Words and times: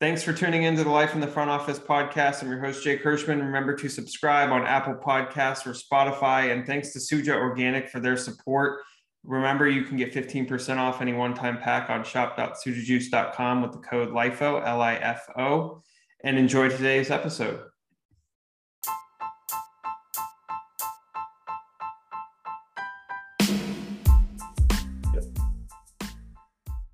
Thanks 0.00 0.22
for 0.22 0.32
tuning 0.32 0.62
into 0.62 0.84
the 0.84 0.90
Life 0.90 1.14
in 1.14 1.20
the 1.20 1.26
Front 1.26 1.50
Office 1.50 1.80
podcast. 1.80 2.40
I'm 2.40 2.50
your 2.50 2.60
host, 2.60 2.84
Jake 2.84 3.02
Hirschman. 3.02 3.40
Remember 3.40 3.74
to 3.74 3.88
subscribe 3.88 4.52
on 4.52 4.64
Apple 4.64 4.94
Podcasts 4.94 5.66
or 5.66 5.72
Spotify. 5.72 6.52
And 6.52 6.64
thanks 6.64 6.92
to 6.92 7.00
Suja 7.00 7.34
Organic 7.34 7.88
for 7.88 7.98
their 7.98 8.16
support. 8.16 8.78
Remember, 9.24 9.68
you 9.68 9.82
can 9.82 9.96
get 9.96 10.14
15% 10.14 10.76
off 10.76 11.02
any 11.02 11.14
one 11.14 11.34
time 11.34 11.58
pack 11.58 11.90
on 11.90 12.04
shop.sujajuice.com 12.04 13.60
with 13.60 13.72
the 13.72 13.78
code 13.78 14.10
LIFO, 14.10 14.64
L 14.64 14.80
I 14.80 14.94
F 14.94 15.26
O. 15.36 15.82
And 16.22 16.38
enjoy 16.38 16.68
today's 16.68 17.10
episode. 17.10 17.62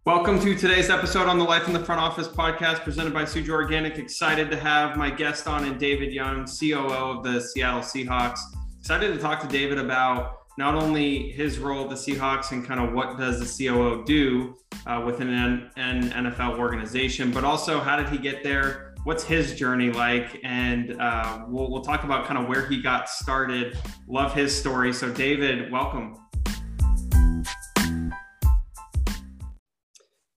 Welcome 0.06 0.38
to 0.40 0.54
today's 0.54 0.90
episode 0.90 1.28
on 1.28 1.38
the 1.38 1.46
Life 1.46 1.66
in 1.66 1.72
the 1.72 1.80
Front 1.80 1.98
Office 1.98 2.28
podcast 2.28 2.84
presented 2.84 3.14
by 3.14 3.22
Suja 3.22 3.48
Organic. 3.48 3.96
Excited 3.96 4.50
to 4.50 4.56
have 4.58 4.98
my 4.98 5.08
guest 5.08 5.48
on 5.48 5.64
and 5.64 5.80
David 5.80 6.12
Young, 6.12 6.44
COO 6.44 6.92
of 6.92 7.24
the 7.24 7.40
Seattle 7.40 7.80
Seahawks. 7.80 8.38
Excited 8.78 9.14
to 9.14 9.18
talk 9.18 9.40
to 9.40 9.48
David 9.48 9.78
about 9.78 10.42
not 10.58 10.74
only 10.74 11.30
his 11.30 11.58
role 11.58 11.84
at 11.84 11.88
the 11.88 11.94
Seahawks 11.94 12.52
and 12.52 12.66
kind 12.66 12.80
of 12.80 12.92
what 12.92 13.16
does 13.16 13.40
the 13.40 13.66
COO 13.66 14.04
do 14.04 14.54
uh, 14.86 15.02
within 15.06 15.30
an, 15.30 15.70
an, 15.78 16.10
NFL 16.10 16.58
organization, 16.58 17.30
but 17.30 17.42
also 17.42 17.80
how 17.80 17.96
did 17.96 18.10
he 18.10 18.18
get 18.18 18.42
there? 18.44 18.94
What's 19.04 19.24
his 19.24 19.54
journey 19.54 19.90
like? 19.90 20.38
And 20.44 21.00
uh, 21.00 21.46
we'll, 21.48 21.70
we'll 21.70 21.82
talk 21.82 22.04
about 22.04 22.26
kind 22.26 22.38
of 22.38 22.46
where 22.46 22.66
he 22.66 22.82
got 22.82 23.08
started. 23.08 23.78
Love 24.06 24.34
his 24.34 24.54
story. 24.54 24.92
So, 24.92 25.10
David, 25.10 25.72
welcome. 25.72 26.18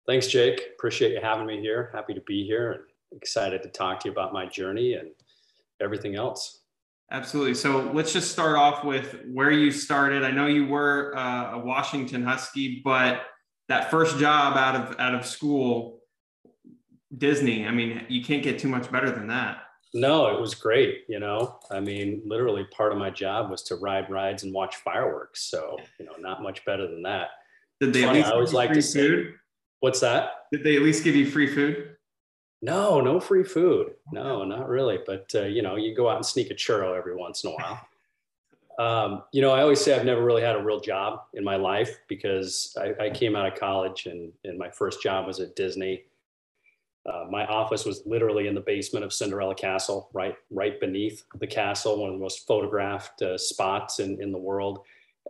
Thanks, 0.07 0.29
Jake. 0.29 0.63
Appreciate 0.75 1.13
you 1.13 1.21
having 1.21 1.47
me 1.47 1.61
here. 1.61 1.91
Happy 1.93 2.15
to 2.15 2.21
be 2.23 2.47
here 2.47 2.73
and 2.73 2.83
excited 3.13 3.63
to 3.63 3.69
talk 3.69 4.01
to 4.01 4.09
you 4.09 4.13
about 4.13 4.33
my 4.33 4.47
journey 4.47 4.95
and 4.95 5.11
everything 5.81 6.15
else. 6.15 6.61
Absolutely. 7.11 7.55
So 7.55 7.91
let's 7.93 8.13
just 8.13 8.31
start 8.31 8.57
off 8.57 8.85
with 8.85 9.21
where 9.33 9.51
you 9.51 9.71
started. 9.71 10.25
I 10.25 10.31
know 10.31 10.47
you 10.47 10.67
were 10.67 11.17
uh, 11.17 11.53
a 11.53 11.59
Washington 11.59 12.23
Husky, 12.25 12.81
but 12.85 13.23
that 13.69 13.91
first 13.91 14.19
job 14.19 14.57
out 14.57 14.75
of 14.75 15.01
out 15.01 15.15
of 15.15 15.25
school, 15.25 16.01
Disney. 17.17 17.67
I 17.67 17.71
mean, 17.71 18.05
you 18.09 18.25
can't 18.25 18.43
get 18.43 18.59
too 18.59 18.69
much 18.69 18.91
better 18.91 19.11
than 19.11 19.29
that. 19.29 19.59
No, 19.95 20.27
it 20.27 20.41
was 20.41 20.55
great. 20.55 21.05
You 21.09 21.21
know, 21.21 21.59
I 21.71 21.79
mean, 21.79 22.23
literally 22.27 22.65
part 22.65 22.93
of 22.93 22.99
my 22.99 23.11
job 23.11 23.51
was 23.51 23.63
to 23.65 23.77
ride 23.77 24.11
rides 24.11 24.43
and 24.43 24.53
watch 24.53 24.77
fireworks. 24.77 25.43
So 25.45 25.79
you 26.01 26.07
know, 26.07 26.13
not 26.19 26.43
much 26.43 26.65
better 26.65 26.89
than 26.89 27.03
that. 27.03 27.29
Did 27.81 27.93
they 27.93 28.03
Funny, 28.03 28.23
I 28.23 28.31
always 28.31 28.53
like 28.53 28.73
to 28.73 28.83
food? 28.83 29.35
What's 29.81 30.01
that? 30.01 30.47
Did 30.53 30.65
they 30.65 30.77
at 30.77 30.83
least 30.83 31.05
give 31.05 31.15
you 31.15 31.31
free 31.31 31.47
food? 31.47 31.97
No, 32.63 33.01
no 33.01 33.21
free 33.21 33.45
food. 33.45 33.95
No, 34.13 34.45
not 34.45 34.69
really. 34.69 34.99
But 35.05 35.31
uh, 35.35 35.43
you 35.43 35.63
know, 35.63 35.77
you 35.77 35.95
go 35.95 36.09
out 36.09 36.17
and 36.17 36.27
sneak 36.27 36.51
a 36.51 36.55
churro 36.55 36.97
every 36.97 37.15
once 37.15 37.45
in 37.45 37.51
a 37.51 37.55
while. 37.55 37.81
Um, 38.79 39.23
you 39.33 39.41
know, 39.41 39.53
I 39.53 39.63
always 39.63 39.81
say 39.81 39.95
I've 39.95 40.05
never 40.05 40.23
really 40.23 40.43
had 40.43 40.55
a 40.55 40.63
real 40.63 40.81
job 40.81 41.23
in 41.33 41.43
my 41.43 41.57
life 41.57 41.99
because 42.09 42.77
I, 42.79 43.05
I 43.05 43.11
came 43.11 43.35
out 43.35 43.51
of 43.51 43.59
college 43.59 44.05
and, 44.05 44.31
and 44.45 44.59
my 44.59 44.69
first 44.69 45.03
job 45.03 45.27
was 45.27 45.41
at 45.41 45.57
Disney. 45.57 46.03
Uh, 47.07 47.25
my 47.31 47.47
office 47.47 47.87
was 47.87 48.03
literally 48.05 48.49
in 48.49 48.55
the 48.55 48.61
basement 48.61 49.03
of 49.03 49.13
Cinderella 49.13 49.55
Castle, 49.55 50.11
right, 50.13 50.35
right 50.51 50.79
beneath 50.79 51.25
the 51.39 51.47
castle, 51.47 51.99
one 51.99 52.11
of 52.11 52.17
the 52.17 52.21
most 52.21 52.47
photographed 52.47 53.23
uh, 53.23 53.39
spots 53.39 54.01
in, 54.01 54.21
in 54.21 54.31
the 54.31 54.39
world. 54.39 54.81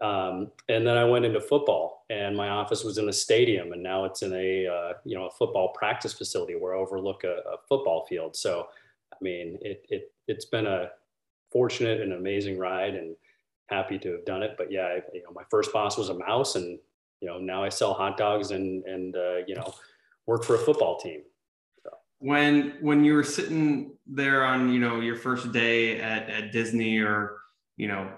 Um, 0.02 0.50
and 0.68 0.86
then 0.86 0.96
I 0.96 1.04
went 1.04 1.24
into 1.24 1.40
football, 1.40 2.04
and 2.10 2.36
my 2.36 2.48
office 2.48 2.84
was 2.84 2.98
in 2.98 3.08
a 3.08 3.12
stadium, 3.12 3.72
and 3.72 3.82
now 3.82 4.04
it's 4.04 4.22
in 4.22 4.32
a 4.32 4.66
uh, 4.66 4.92
you 5.04 5.16
know 5.16 5.26
a 5.26 5.30
football 5.30 5.68
practice 5.68 6.12
facility 6.12 6.54
where 6.54 6.74
I 6.74 6.78
overlook 6.78 7.24
a, 7.24 7.38
a 7.48 7.56
football 7.68 8.06
field. 8.06 8.36
So, 8.36 8.68
I 9.12 9.16
mean, 9.22 9.58
it 9.62 9.86
it 9.88 10.12
it's 10.28 10.44
been 10.44 10.66
a 10.66 10.90
fortunate 11.50 12.00
and 12.00 12.12
amazing 12.12 12.58
ride, 12.58 12.94
and 12.94 13.16
happy 13.68 13.98
to 13.98 14.12
have 14.12 14.24
done 14.24 14.42
it. 14.42 14.56
But 14.58 14.70
yeah, 14.70 14.86
I, 14.86 14.94
you 15.14 15.22
know, 15.22 15.30
my 15.34 15.44
first 15.50 15.72
boss 15.72 15.96
was 15.96 16.10
a 16.10 16.14
mouse, 16.14 16.56
and 16.56 16.78
you 17.20 17.28
know 17.28 17.38
now 17.38 17.64
I 17.64 17.70
sell 17.70 17.94
hot 17.94 18.18
dogs 18.18 18.50
and 18.50 18.84
and 18.84 19.16
uh, 19.16 19.36
you 19.46 19.54
know 19.54 19.72
work 20.26 20.44
for 20.44 20.56
a 20.56 20.58
football 20.58 20.98
team. 20.98 21.22
So. 21.82 21.90
When 22.18 22.76
when 22.80 23.02
you 23.02 23.14
were 23.14 23.24
sitting 23.24 23.92
there 24.06 24.44
on 24.44 24.72
you 24.72 24.78
know 24.78 25.00
your 25.00 25.16
first 25.16 25.52
day 25.52 26.00
at 26.00 26.28
at 26.28 26.52
Disney 26.52 26.98
or 26.98 27.38
you 27.78 27.88
know 27.88 28.10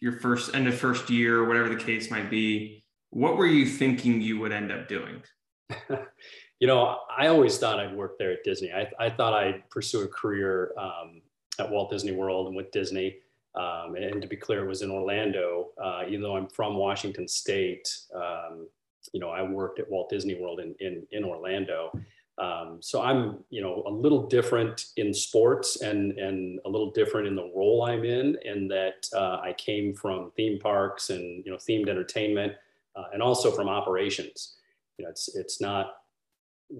your 0.00 0.12
first 0.12 0.54
end 0.54 0.66
of 0.66 0.74
first 0.74 1.10
year, 1.10 1.46
whatever 1.46 1.68
the 1.68 1.76
case 1.76 2.10
might 2.10 2.30
be, 2.30 2.84
what 3.10 3.36
were 3.36 3.46
you 3.46 3.66
thinking 3.66 4.20
you 4.20 4.38
would 4.38 4.52
end 4.52 4.72
up 4.72 4.88
doing? 4.88 5.22
you 6.60 6.66
know, 6.66 6.98
I 7.16 7.28
always 7.28 7.58
thought 7.58 7.80
I'd 7.80 7.96
work 7.96 8.18
there 8.18 8.32
at 8.32 8.44
Disney. 8.44 8.72
I, 8.72 8.90
I 8.98 9.10
thought 9.10 9.34
I'd 9.34 9.68
pursue 9.70 10.02
a 10.02 10.08
career 10.08 10.72
um, 10.78 11.22
at 11.58 11.70
Walt 11.70 11.90
Disney 11.90 12.12
World 12.12 12.46
and 12.46 12.56
with 12.56 12.70
Disney. 12.70 13.16
Um, 13.54 13.96
and 13.96 14.22
to 14.22 14.28
be 14.28 14.36
clear, 14.36 14.64
it 14.64 14.68
was 14.68 14.82
in 14.82 14.90
Orlando. 14.90 15.70
Uh, 15.82 16.02
even 16.06 16.22
though 16.22 16.36
I'm 16.36 16.48
from 16.48 16.76
Washington 16.76 17.26
State, 17.26 17.88
um, 18.14 18.68
you 19.12 19.20
know, 19.20 19.30
I 19.30 19.42
worked 19.42 19.80
at 19.80 19.90
Walt 19.90 20.08
Disney 20.08 20.34
World 20.34 20.60
in, 20.60 20.74
in, 20.80 21.06
in 21.10 21.24
Orlando. 21.24 21.90
Um, 22.40 22.78
so 22.80 23.02
I'm, 23.02 23.44
you 23.50 23.60
know, 23.60 23.82
a 23.86 23.90
little 23.90 24.26
different 24.26 24.86
in 24.96 25.12
sports 25.12 25.82
and 25.82 26.12
and 26.18 26.58
a 26.64 26.68
little 26.68 26.90
different 26.90 27.28
in 27.28 27.36
the 27.36 27.52
role 27.54 27.84
I'm 27.84 28.04
in, 28.04 28.38
in 28.44 28.66
that 28.68 29.06
uh, 29.14 29.40
I 29.42 29.54
came 29.58 29.94
from 29.94 30.32
theme 30.36 30.58
parks 30.58 31.10
and 31.10 31.44
you 31.44 31.52
know 31.52 31.58
themed 31.58 31.90
entertainment, 31.90 32.54
uh, 32.96 33.04
and 33.12 33.22
also 33.22 33.50
from 33.50 33.68
operations. 33.68 34.56
You 34.96 35.04
know, 35.04 35.10
it's 35.10 35.36
it's 35.36 35.60
not 35.60 35.96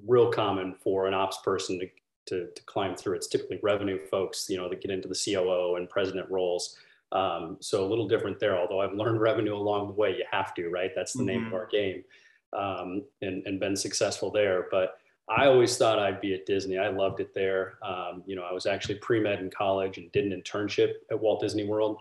real 0.07 0.31
common 0.31 0.75
for 0.83 1.07
an 1.07 1.15
ops 1.15 1.39
person 1.43 1.79
to, 1.81 1.89
to, 2.27 2.49
to 2.55 2.63
climb 2.65 2.95
through. 2.95 3.17
It's 3.17 3.27
typically 3.27 3.59
revenue 3.63 3.99
folks, 4.07 4.49
you 4.49 4.57
know, 4.57 4.69
that 4.69 4.81
get 4.81 4.91
into 4.91 5.09
the 5.09 5.21
COO 5.25 5.77
and 5.77 5.89
president 5.91 6.31
roles. 6.31 6.79
Um, 7.13 7.57
so 7.61 7.85
a 7.85 7.89
little 7.89 8.09
different 8.09 8.39
there. 8.39 8.57
Although 8.57 8.81
I've 8.81 8.95
learned 8.95 9.21
revenue 9.31 9.55
along 9.55 9.89
the 9.89 9.95
way, 9.95 10.17
you 10.17 10.25
have 10.31 10.55
to, 10.55 10.71
right? 10.71 10.93
That's 10.95 11.13
the 11.13 11.19
mm-hmm. 11.21 11.27
name 11.27 11.41
of 11.41 11.47
mm-hmm. 11.47 11.55
our 11.57 11.67
game, 11.67 12.05
um, 12.53 13.03
and 13.21 13.47
and 13.47 13.61
been 13.61 13.77
successful 13.77 14.31
there, 14.31 14.69
but 14.71 15.00
I 15.31 15.47
always 15.47 15.77
thought 15.77 16.01
I'd 16.01 16.21
be 16.21 16.35
at 16.35 16.45
Disney. 16.45 16.77
I 16.77 16.89
loved 16.89 17.21
it 17.21 17.33
there. 17.35 17.79
Um, 17.83 18.25
you 18.27 18.35
know, 18.35 18.43
I 18.43 18.53
was 18.53 18.67
actually 18.67 18.97
pre 18.97 19.21
med 19.21 19.39
in 19.39 19.51
college 19.51 19.97
and 19.97 20.11
did 20.13 20.31
an 20.31 20.41
internship 20.41 20.95
at 21.11 21.21
Walt 21.21 21.41
Disney 21.41 21.65
World, 21.65 21.99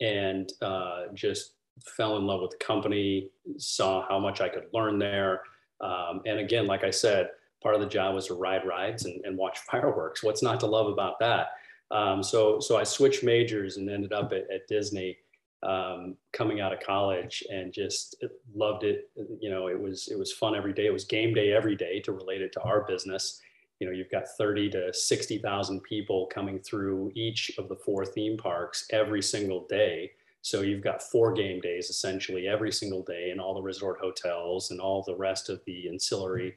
and 0.00 0.52
uh, 0.60 1.04
just 1.14 1.54
fell 1.96 2.18
in 2.18 2.26
love 2.26 2.42
with 2.42 2.50
the 2.50 2.64
company. 2.64 3.30
Saw 3.56 4.06
how 4.06 4.18
much 4.18 4.40
I 4.40 4.48
could 4.48 4.66
learn 4.74 4.98
there, 4.98 5.40
um, 5.80 6.20
and 6.26 6.38
again, 6.38 6.66
like 6.66 6.84
I 6.84 6.90
said, 6.90 7.30
part 7.62 7.74
of 7.74 7.80
the 7.80 7.86
job 7.86 8.14
was 8.14 8.26
to 8.26 8.34
ride 8.34 8.66
rides 8.66 9.06
and, 9.06 9.24
and 9.24 9.36
watch 9.36 9.58
fireworks. 9.70 10.22
What's 10.22 10.42
not 10.42 10.60
to 10.60 10.66
love 10.66 10.86
about 10.86 11.18
that? 11.20 11.48
Um, 11.90 12.22
so, 12.22 12.60
so 12.60 12.76
I 12.76 12.82
switched 12.82 13.22
majors 13.22 13.76
and 13.76 13.88
ended 13.88 14.12
up 14.12 14.32
at, 14.32 14.50
at 14.50 14.66
Disney 14.68 15.16
um, 15.64 16.16
coming 16.32 16.60
out 16.60 16.72
of 16.72 16.80
college 16.80 17.42
and 17.50 17.72
just 17.72 18.22
loved 18.54 18.84
it. 18.84 19.10
You 19.40 19.50
know, 19.50 19.68
it 19.68 19.80
was 19.80 20.08
it 20.08 20.18
was 20.18 20.32
fun 20.32 20.54
every 20.54 20.72
day. 20.72 20.86
It 20.86 20.92
was 20.92 21.04
game 21.04 21.34
day 21.34 21.52
every 21.52 21.76
day 21.76 22.00
to 22.00 22.12
relate 22.12 22.42
it 22.42 22.52
to 22.52 22.60
our 22.62 22.84
business. 22.84 23.40
You 23.80 23.86
know, 23.86 23.92
you've 23.92 24.10
got 24.10 24.28
30 24.38 24.70
to 24.70 24.94
60,000 24.94 25.82
people 25.82 26.26
coming 26.32 26.60
through 26.60 27.10
each 27.14 27.50
of 27.58 27.68
the 27.68 27.76
four 27.76 28.06
theme 28.06 28.36
parks 28.36 28.86
every 28.90 29.22
single 29.22 29.66
day. 29.66 30.12
So 30.42 30.60
you've 30.60 30.84
got 30.84 31.02
four 31.02 31.32
game 31.32 31.60
days 31.60 31.88
essentially 31.88 32.46
every 32.46 32.70
single 32.70 33.02
day 33.02 33.30
in 33.30 33.40
all 33.40 33.54
the 33.54 33.62
resort 33.62 33.98
hotels 34.00 34.70
and 34.70 34.80
all 34.80 35.02
the 35.02 35.16
rest 35.16 35.48
of 35.48 35.60
the 35.64 35.88
ancillary 35.88 36.54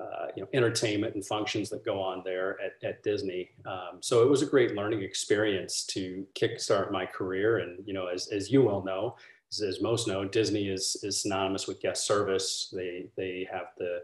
uh, 0.00 0.26
you 0.36 0.42
know, 0.42 0.48
entertainment 0.52 1.14
and 1.14 1.24
functions 1.26 1.68
that 1.70 1.84
go 1.84 2.00
on 2.00 2.22
there 2.24 2.56
at, 2.60 2.88
at 2.88 3.02
Disney. 3.02 3.50
Um, 3.66 3.98
so 4.00 4.22
it 4.22 4.28
was 4.28 4.42
a 4.42 4.46
great 4.46 4.74
learning 4.74 5.02
experience 5.02 5.84
to 5.86 6.26
kickstart 6.34 6.92
my 6.92 7.04
career. 7.04 7.58
And, 7.58 7.86
you 7.86 7.94
know, 7.94 8.06
as, 8.06 8.28
as 8.28 8.50
you 8.50 8.62
well 8.62 8.82
know, 8.84 9.16
as, 9.50 9.60
as 9.60 9.80
most 9.80 10.06
know, 10.06 10.24
Disney 10.24 10.68
is, 10.68 11.00
is 11.02 11.22
synonymous 11.22 11.66
with 11.66 11.80
guest 11.80 12.06
service. 12.06 12.72
They, 12.72 13.06
they 13.16 13.48
have 13.50 13.68
the, 13.76 14.02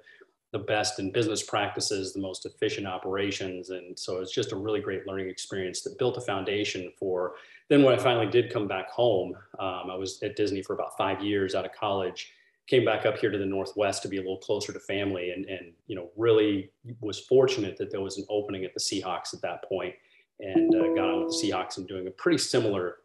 the 0.52 0.58
best 0.58 0.98
in 0.98 1.12
business 1.12 1.42
practices, 1.42 2.12
the 2.12 2.20
most 2.20 2.46
efficient 2.46 2.86
operations. 2.86 3.70
And 3.70 3.98
so 3.98 4.20
it's 4.20 4.32
just 4.32 4.52
a 4.52 4.56
really 4.56 4.80
great 4.80 5.06
learning 5.06 5.28
experience 5.28 5.82
that 5.82 5.98
built 5.98 6.16
a 6.16 6.20
foundation 6.20 6.92
for 6.98 7.34
then 7.68 7.82
when 7.82 7.94
I 7.94 7.98
finally 7.98 8.26
did 8.26 8.52
come 8.52 8.68
back 8.68 8.90
home, 8.90 9.34
um, 9.58 9.90
I 9.90 9.96
was 9.96 10.22
at 10.22 10.36
Disney 10.36 10.62
for 10.62 10.74
about 10.74 10.96
five 10.96 11.22
years 11.22 11.54
out 11.54 11.64
of 11.64 11.72
college 11.72 12.32
came 12.66 12.84
back 12.84 13.04
up 13.04 13.18
here 13.18 13.30
to 13.30 13.38
the 13.38 13.46
northwest 13.46 14.02
to 14.02 14.08
be 14.08 14.16
a 14.16 14.20
little 14.20 14.38
closer 14.38 14.72
to 14.72 14.80
family 14.80 15.30
and 15.30 15.44
and 15.46 15.72
you 15.86 15.94
know 15.94 16.10
really 16.16 16.70
was 17.00 17.20
fortunate 17.20 17.76
that 17.76 17.90
there 17.90 18.00
was 18.00 18.18
an 18.18 18.26
opening 18.28 18.64
at 18.64 18.74
the 18.74 18.80
Seahawks 18.80 19.34
at 19.34 19.42
that 19.42 19.64
point 19.68 19.94
and 20.40 20.74
uh, 20.74 20.94
got 20.94 21.10
on 21.10 21.24
with 21.24 21.40
the 21.40 21.48
Seahawks 21.48 21.76
and 21.76 21.86
doing 21.86 22.06
a 22.06 22.10
pretty 22.10 22.38
similar 22.38 22.96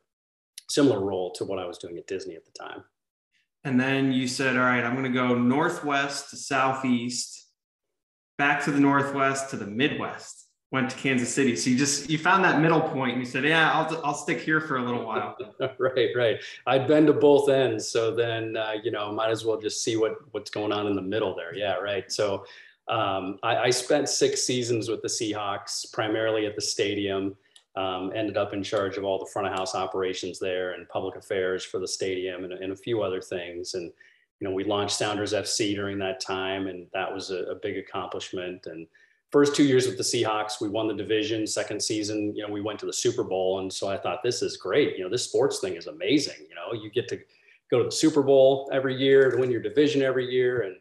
similar 0.69 0.99
role 0.99 1.31
to 1.31 1.45
what 1.45 1.59
I 1.59 1.65
was 1.65 1.77
doing 1.77 1.97
at 1.97 2.07
Disney 2.07 2.35
at 2.35 2.45
the 2.45 2.51
time. 2.51 2.83
And 3.63 3.79
then 3.79 4.13
you 4.13 4.27
said, 4.27 4.55
all 4.55 4.63
right, 4.63 4.83
I'm 4.83 4.93
going 4.93 5.03
to 5.03 5.09
go 5.09 5.35
northwest 5.35 6.29
to 6.29 6.37
southeast, 6.37 7.47
back 8.37 8.63
to 8.65 8.71
the 8.71 8.79
northwest 8.79 9.49
to 9.49 9.57
the 9.57 9.65
Midwest 9.65 10.48
went 10.71 10.89
to 10.89 10.95
Kansas 10.97 11.33
City. 11.33 11.55
So 11.55 11.69
you 11.69 11.77
just 11.77 12.09
you 12.09 12.17
found 12.17 12.43
that 12.43 12.61
middle 12.61 12.81
point 12.81 13.13
and 13.13 13.19
you 13.19 13.25
said, 13.25 13.43
"Yeah, 13.43 13.71
I'll 13.71 14.01
I'll 14.05 14.13
stick 14.13 14.39
here 14.39 14.61
for 14.61 14.77
a 14.77 14.83
little 14.83 15.05
while." 15.05 15.37
right, 15.77 16.09
right. 16.15 16.39
I'd 16.67 16.87
been 16.87 17.05
to 17.07 17.13
both 17.13 17.49
ends, 17.49 17.87
so 17.87 18.13
then 18.15 18.55
uh, 18.55 18.73
you 18.83 18.91
know 18.91 19.11
might 19.11 19.29
as 19.29 19.45
well 19.45 19.59
just 19.59 19.83
see 19.83 19.97
what 19.97 20.15
what's 20.31 20.51
going 20.51 20.71
on 20.71 20.87
in 20.87 20.95
the 20.95 21.01
middle 21.01 21.35
there. 21.35 21.55
Yeah, 21.55 21.75
right. 21.75 22.11
So 22.11 22.45
Um, 22.87 23.37
I, 23.43 23.55
I, 23.67 23.69
spent 23.69 24.09
six 24.09 24.43
seasons 24.43 24.89
with 24.89 25.03
the 25.03 25.07
Seahawks, 25.07 25.85
primarily 25.93 26.47
at 26.47 26.55
the 26.55 26.61
stadium. 26.61 27.35
Um, 27.75 28.11
ended 28.15 28.35
up 28.35 28.51
in 28.55 28.63
charge 28.63 28.97
of 28.97 29.03
all 29.03 29.19
the 29.19 29.29
front 29.31 29.47
of 29.47 29.53
house 29.53 29.75
operations 29.75 30.39
there 30.39 30.71
and 30.71 30.89
public 30.89 31.15
affairs 31.15 31.63
for 31.63 31.79
the 31.79 31.87
stadium 31.87 32.43
and, 32.43 32.51
and, 32.51 32.73
a 32.73 32.75
few 32.75 33.03
other 33.03 33.21
things. 33.21 33.75
And 33.75 33.91
you 34.39 34.47
know, 34.47 34.51
we 34.51 34.63
launched 34.63 34.97
Sounders 34.97 35.33
FC 35.33 35.75
during 35.75 35.99
that 35.99 36.19
time, 36.19 36.65
and 36.65 36.87
that 36.93 37.13
was 37.13 37.29
a, 37.29 37.43
a 37.51 37.55
big 37.55 37.77
accomplishment. 37.77 38.65
And 38.65 38.87
first 39.31 39.55
two 39.55 39.63
years 39.63 39.85
with 39.85 39.97
the 39.97 40.03
Seahawks, 40.03 40.61
we 40.61 40.69
won 40.69 40.87
the 40.87 40.93
division. 40.93 41.45
Second 41.45 41.81
season, 41.81 42.35
you 42.35 42.45
know, 42.45 42.51
we 42.51 42.61
went 42.61 42.79
to 42.79 42.85
the 42.85 42.93
Super 42.93 43.23
Bowl, 43.23 43.59
and 43.59 43.71
so 43.71 43.87
I 43.87 43.97
thought 43.97 44.23
this 44.23 44.41
is 44.41 44.57
great. 44.57 44.97
You 44.97 45.03
know, 45.03 45.09
this 45.09 45.23
sports 45.23 45.59
thing 45.59 45.75
is 45.75 45.87
amazing. 45.87 46.45
You 46.47 46.55
know, 46.55 46.81
you 46.81 46.89
get 46.89 47.07
to 47.09 47.19
go 47.69 47.79
to 47.79 47.85
the 47.85 47.91
Super 47.91 48.23
Bowl 48.23 48.69
every 48.73 48.95
year 48.95 49.31
to 49.31 49.37
win 49.37 49.51
your 49.51 49.61
division 49.61 50.01
every 50.01 50.29
year, 50.29 50.61
and 50.61 50.75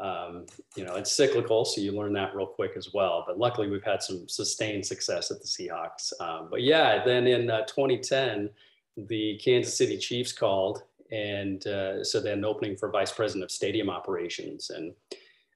um, 0.00 0.46
you 0.74 0.84
know, 0.84 0.96
it's 0.96 1.12
cyclical, 1.12 1.64
so 1.64 1.80
you 1.80 1.92
learn 1.92 2.12
that 2.14 2.34
real 2.34 2.46
quick 2.46 2.72
as 2.76 2.92
well. 2.92 3.24
But 3.26 3.38
luckily, 3.38 3.68
we've 3.68 3.84
had 3.84 4.02
some 4.02 4.28
sustained 4.28 4.84
success 4.84 5.30
at 5.30 5.40
the 5.40 5.46
Seahawks. 5.46 6.12
Um, 6.20 6.48
but 6.50 6.62
yeah, 6.62 7.04
then 7.04 7.26
in 7.26 7.50
uh, 7.50 7.62
2010, 7.66 8.50
the 8.96 9.38
Kansas 9.42 9.76
City 9.76 9.98
Chiefs 9.98 10.32
called, 10.32 10.82
and 11.12 11.66
uh, 11.66 12.02
so 12.02 12.24
an 12.24 12.44
opening 12.44 12.76
for 12.76 12.90
vice 12.90 13.12
president 13.12 13.44
of 13.44 13.50
stadium 13.50 13.90
operations. 13.90 14.70
And 14.70 14.92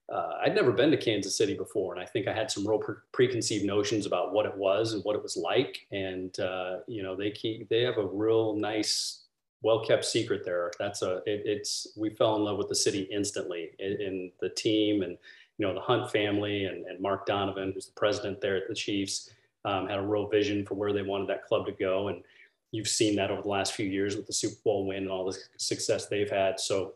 uh, 0.08 0.38
I'd 0.44 0.54
never 0.54 0.70
been 0.70 0.90
to 0.92 0.96
Kansas 0.96 1.36
City 1.36 1.54
before, 1.54 1.92
and 1.92 2.00
I 2.00 2.06
think 2.06 2.28
I 2.28 2.32
had 2.32 2.50
some 2.50 2.66
real 2.66 2.78
pre- 2.78 2.94
preconceived 3.12 3.64
notions 3.64 4.06
about 4.06 4.32
what 4.32 4.46
it 4.46 4.56
was 4.56 4.92
and 4.92 5.02
what 5.04 5.16
it 5.16 5.22
was 5.22 5.36
like. 5.36 5.86
And 5.90 6.38
uh, 6.38 6.78
you 6.86 7.02
know, 7.02 7.16
they 7.16 7.30
keep 7.30 7.68
they 7.68 7.82
have 7.82 7.98
a 7.98 8.06
real 8.06 8.54
nice 8.54 9.24
well 9.62 9.84
kept 9.84 10.04
secret 10.04 10.44
there. 10.44 10.70
That's 10.78 11.02
a 11.02 11.16
it, 11.26 11.42
it's 11.44 11.88
we 11.96 12.10
fell 12.10 12.36
in 12.36 12.44
love 12.44 12.56
with 12.56 12.68
the 12.68 12.74
city 12.74 13.08
instantly 13.10 13.70
in, 13.80 14.00
in, 14.00 14.32
the 14.40 14.50
team 14.50 15.02
and 15.02 15.18
you 15.58 15.66
know 15.66 15.74
the 15.74 15.80
Hunt 15.80 16.10
family 16.12 16.66
and, 16.66 16.86
and 16.86 17.00
Mark 17.00 17.26
Donovan, 17.26 17.72
who's 17.74 17.86
the 17.86 17.92
president 17.92 18.40
there 18.40 18.56
at 18.56 18.68
the 18.68 18.74
Chiefs, 18.74 19.30
um, 19.64 19.88
had 19.88 19.98
a 19.98 20.02
real 20.02 20.28
vision 20.28 20.64
for 20.64 20.74
where 20.74 20.92
they 20.92 21.02
wanted 21.02 21.28
that 21.30 21.46
club 21.46 21.66
to 21.66 21.72
go, 21.72 22.08
and 22.08 22.22
you've 22.70 22.88
seen 22.88 23.16
that 23.16 23.32
over 23.32 23.42
the 23.42 23.48
last 23.48 23.72
few 23.72 23.86
years 23.86 24.14
with 24.14 24.28
the 24.28 24.32
Super 24.32 24.60
Bowl 24.62 24.86
win 24.86 24.98
and 24.98 25.10
all 25.10 25.24
the 25.24 25.36
success 25.56 26.06
they've 26.06 26.30
had. 26.30 26.60
So 26.60 26.94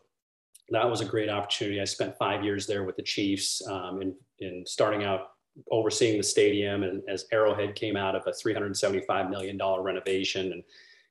that 0.71 0.89
was 0.89 1.01
a 1.01 1.05
great 1.05 1.29
opportunity. 1.29 1.79
I 1.79 1.85
spent 1.85 2.17
five 2.17 2.43
years 2.43 2.65
there 2.65 2.83
with 2.83 2.95
the 2.95 3.03
Chiefs 3.03 3.61
um, 3.67 4.01
in 4.01 4.15
in 4.39 4.63
starting 4.65 5.03
out 5.03 5.31
overseeing 5.69 6.17
the 6.17 6.23
stadium 6.23 6.83
and 6.83 7.03
as 7.09 7.25
Arrowhead 7.31 7.75
came 7.75 7.97
out 7.97 8.15
of 8.15 8.25
a 8.25 8.33
375 8.33 9.29
million 9.29 9.57
dollar 9.57 9.81
renovation 9.81 10.53
and 10.53 10.63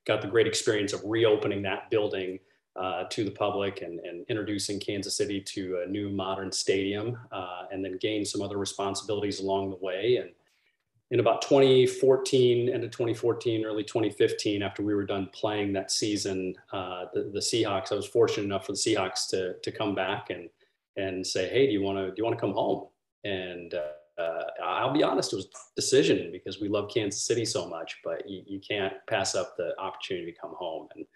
got 0.06 0.22
the 0.22 0.28
great 0.28 0.46
experience 0.46 0.92
of 0.92 1.02
reopening 1.04 1.62
that 1.62 1.90
building 1.90 2.38
uh, 2.76 3.04
to 3.10 3.24
the 3.24 3.30
public 3.30 3.82
and, 3.82 3.98
and, 4.00 4.24
introducing 4.28 4.78
Kansas 4.78 5.16
City 5.16 5.40
to 5.40 5.82
a 5.84 5.90
new 5.90 6.08
modern 6.08 6.52
stadium, 6.52 7.18
uh, 7.32 7.64
and 7.72 7.84
then 7.84 7.98
gained 8.00 8.26
some 8.26 8.40
other 8.40 8.58
responsibilities 8.58 9.40
along 9.40 9.70
the 9.70 9.76
way. 9.76 10.16
And 10.16 10.30
in 11.10 11.18
about 11.18 11.42
2014, 11.42 12.68
end 12.68 12.84
of 12.84 12.90
2014, 12.90 13.64
early 13.64 13.82
2015, 13.82 14.62
after 14.62 14.82
we 14.82 14.94
were 14.94 15.04
done 15.04 15.28
playing 15.32 15.72
that 15.72 15.90
season, 15.90 16.54
uh, 16.72 17.06
the, 17.12 17.30
the, 17.32 17.40
Seahawks, 17.40 17.90
I 17.90 17.96
was 17.96 18.06
fortunate 18.06 18.44
enough 18.44 18.66
for 18.66 18.72
the 18.72 18.78
Seahawks 18.78 19.28
to, 19.30 19.54
to 19.54 19.72
come 19.72 19.94
back 19.94 20.30
and, 20.30 20.48
and 20.96 21.26
say, 21.26 21.48
hey, 21.48 21.66
do 21.66 21.72
you 21.72 21.82
want 21.82 21.98
to 21.98 22.08
do 22.08 22.14
you 22.16 22.24
want 22.24 22.36
to 22.36 22.40
come 22.40 22.54
home? 22.54 22.86
And 23.24 23.74
uh, 23.74 24.42
I'll 24.64 24.92
be 24.92 25.02
honest, 25.02 25.32
it 25.32 25.36
was 25.36 25.46
a 25.46 25.74
decision 25.76 26.30
because 26.30 26.60
we 26.60 26.68
love 26.68 26.90
Kansas 26.92 27.22
City 27.22 27.44
so 27.44 27.68
much, 27.68 27.98
but 28.04 28.28
you, 28.28 28.42
you, 28.46 28.60
can't 28.60 28.92
pass 29.08 29.34
up 29.34 29.56
the 29.56 29.72
opportunity 29.78 30.30
to 30.30 30.38
come 30.38 30.54
home. 30.54 30.88
And 30.94 31.06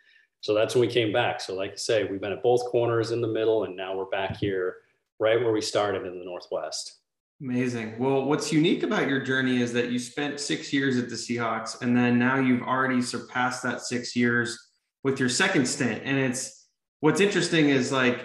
so 0.40 0.55
that's 0.55 0.75
when 0.75 0.81
we 0.81 0.93
came 0.93 1.12
back. 1.12 1.40
So, 1.40 1.55
like 1.55 1.73
you 1.73 1.76
say, 1.76 2.05
we've 2.05 2.20
been 2.20 2.32
at 2.32 2.43
both 2.43 2.64
corners 2.67 3.11
in 3.11 3.20
the 3.20 3.29
middle, 3.29 3.64
and 3.64 3.76
now 3.76 3.97
we're 3.97 4.06
back 4.06 4.37
here 4.37 4.76
right 5.19 5.40
where 5.40 5.52
we 5.52 5.61
started 5.61 6.06
in 6.06 6.19
the 6.19 6.25
Northwest. 6.25 7.00
Amazing. 7.41 7.99
Well, 7.99 8.25
what's 8.25 8.53
unique 8.53 8.85
about 8.85 9.09
your 9.09 9.21
journey 9.21 9.61
is 9.61 9.73
that 9.73 9.91
you 9.91 9.99
spent 9.99 10.41
six 10.41 10.73
years 10.73 10.97
at 10.97 11.09
the 11.09 11.17
Seahawks, 11.17 11.83
and 11.83 11.97
then 11.97 12.19
now 12.19 12.39
you've 12.39 12.63
already 12.63 13.03
surpassed 13.03 13.63
that 13.65 13.81
six 13.81 14.15
years 14.15 14.59
with 15.03 15.21
your 15.21 15.29
second 15.29 15.67
stint. 15.67 16.03
And 16.05 16.17
it's 16.17 16.69
what's 17.01 17.21
interesting 17.21 17.69
is 17.69 17.93
like, 17.93 18.25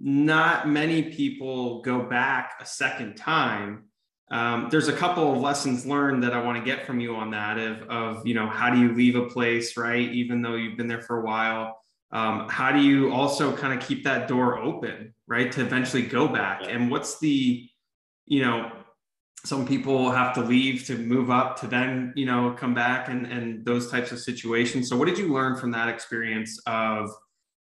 not 0.00 0.68
many 0.68 1.02
people 1.02 1.82
go 1.82 2.00
back 2.00 2.54
a 2.60 2.66
second 2.66 3.16
time. 3.16 3.84
Um, 4.30 4.68
there's 4.70 4.88
a 4.88 4.92
couple 4.92 5.32
of 5.32 5.40
lessons 5.40 5.86
learned 5.86 6.22
that 6.22 6.32
I 6.32 6.42
want 6.42 6.58
to 6.58 6.64
get 6.64 6.86
from 6.86 7.00
you 7.00 7.14
on 7.14 7.30
that 7.30 7.58
of, 7.58 7.82
of, 7.88 8.26
you 8.26 8.34
know, 8.34 8.48
how 8.48 8.70
do 8.70 8.78
you 8.78 8.92
leave 8.94 9.14
a 9.14 9.26
place, 9.26 9.76
right? 9.76 10.08
Even 10.12 10.42
though 10.42 10.54
you've 10.54 10.76
been 10.76 10.88
there 10.88 11.02
for 11.02 11.20
a 11.20 11.24
while, 11.24 11.80
um, 12.12 12.48
how 12.48 12.72
do 12.72 12.80
you 12.80 13.12
also 13.12 13.56
kind 13.56 13.78
of 13.78 13.86
keep 13.86 14.04
that 14.04 14.26
door 14.26 14.58
open, 14.58 15.14
right? 15.26 15.52
To 15.52 15.60
eventually 15.60 16.02
go 16.02 16.28
back. 16.28 16.62
And 16.66 16.90
what's 16.90 17.18
the, 17.18 17.68
you 18.26 18.42
know, 18.42 18.72
some 19.44 19.66
people 19.66 20.10
have 20.10 20.34
to 20.34 20.40
leave 20.40 20.84
to 20.86 20.98
move 20.98 21.30
up 21.30 21.58
to 21.60 21.66
then, 21.66 22.12
you 22.16 22.26
know, 22.26 22.54
come 22.58 22.74
back 22.74 23.08
and, 23.08 23.26
and 23.26 23.64
those 23.64 23.90
types 23.90 24.10
of 24.10 24.18
situations. 24.18 24.88
So 24.88 24.96
what 24.96 25.06
did 25.06 25.18
you 25.18 25.32
learn 25.32 25.56
from 25.56 25.70
that 25.70 25.88
experience 25.88 26.60
of, 26.66 27.10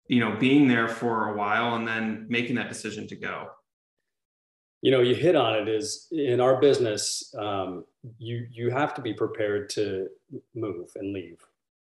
you 0.08 0.20
know 0.20 0.36
being 0.38 0.68
there 0.68 0.88
for 0.88 1.30
a 1.30 1.38
while 1.38 1.76
and 1.76 1.88
then 1.88 2.26
making 2.30 2.56
that 2.56 2.70
decision 2.70 3.08
to 3.08 3.16
go 3.16 3.48
you 4.82 4.92
know 4.92 5.02
you 5.02 5.16
hit 5.16 5.36
on 5.36 5.56
it 5.56 5.68
is 5.68 6.08
in 6.12 6.40
our 6.40 6.60
business 6.60 7.34
um, 7.38 7.86
you 8.18 8.48
you 8.52 8.70
have 8.70 8.94
to 8.94 9.02
be 9.02 9.14
prepared 9.14 9.70
to 9.70 10.08
move 10.54 10.90
and 10.96 11.14
leave 11.14 11.40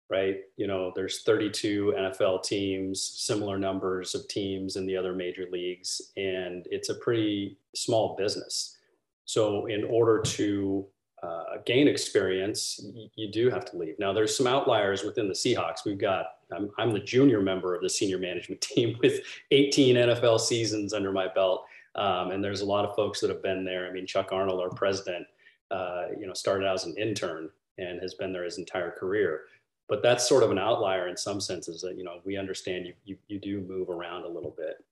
right 0.10 0.38
you 0.57 0.68
know 0.68 0.92
there's 0.96 1.24
32 1.24 1.94
nfl 1.98 2.44
teams 2.44 3.02
similar 3.02 3.57
numbers 3.57 4.13
of 4.13 4.28
teams 4.28 4.75
in 4.75 4.86
the 4.86 4.96
other 4.96 5.13
major 5.13 5.48
leagues 5.52 6.12
and 6.16 6.68
it's 6.69 6.90
a 6.90 6.96
pretty 6.96 7.57
small 7.74 8.16
business 8.16 8.78
so 9.25 9.66
in 9.66 9.84
order 9.84 10.22
to 10.22 10.86
uh, 11.25 11.57
gain 11.66 11.88
experience, 11.88 12.80
you, 12.94 13.10
you 13.16 13.31
do 13.31 13.50
have 13.50 13.66
to 13.66 13.78
leave. 13.78 13.98
Now, 13.98 14.13
there's 14.13 14.36
some 14.36 14.48
outliers 14.48 15.04
within 15.04 15.28
the 15.28 15.34
Seahawks. 15.34 15.86
We've 15.86 15.98
got, 15.98 16.25
I'm, 16.56 16.69
I'm 16.78 16.92
the 16.92 17.00
junior 17.00 17.42
member 17.42 17.74
of 17.74 17.81
the 17.81 17.90
senior 17.90 18.18
management 18.18 18.62
team 18.62 18.98
with 19.02 19.22
18 19.52 19.96
NFL 19.96 20.40
seasons 20.40 20.94
under 20.94 21.12
my 21.12 21.28
belt. 21.34 21.66
Um, 21.96 22.31
and 22.31 22.44
there's 22.44 22.62
a 22.62 22.66
lot 22.66 22.86
of 22.86 22.96
folks 22.96 23.22
that 23.22 23.30
have 23.30 23.42
been 23.42 23.63
there. 23.63 23.88
I 23.88 23.92
mean, 23.92 24.06
Chuck 24.06 24.31
Arnold, 24.31 24.60
our 24.62 24.69
president, 24.69 25.25
uh, 25.72 26.07
you 26.19 26.28
know, 26.28 26.34
started 26.34 26.68
out 26.68 26.75
as 26.75 26.86
an 26.86 26.96
intern 26.98 27.50
and 27.78 28.02
has 28.02 28.13
been 28.13 28.34
there 28.34 28.44
his 28.44 28.57
entire 28.57 28.92
career. 28.92 29.44
But 29.88 30.02
that's 30.02 30.28
sort 30.28 30.44
of 30.44 30.52
an 30.52 30.58
outlier 30.58 31.08
in 31.08 31.16
some 31.16 31.40
senses 31.40 31.82
that, 31.82 31.98
you 31.98 32.04
know, 32.04 32.20
we 32.24 32.38
understand 32.38 32.88
you, 32.88 32.94
you, 33.04 33.18
you 33.28 33.40
do 33.40 33.62
move 33.62 33.90
around 33.90 34.24
a 34.24 34.30
little 34.30 34.54
bit. 34.58 34.84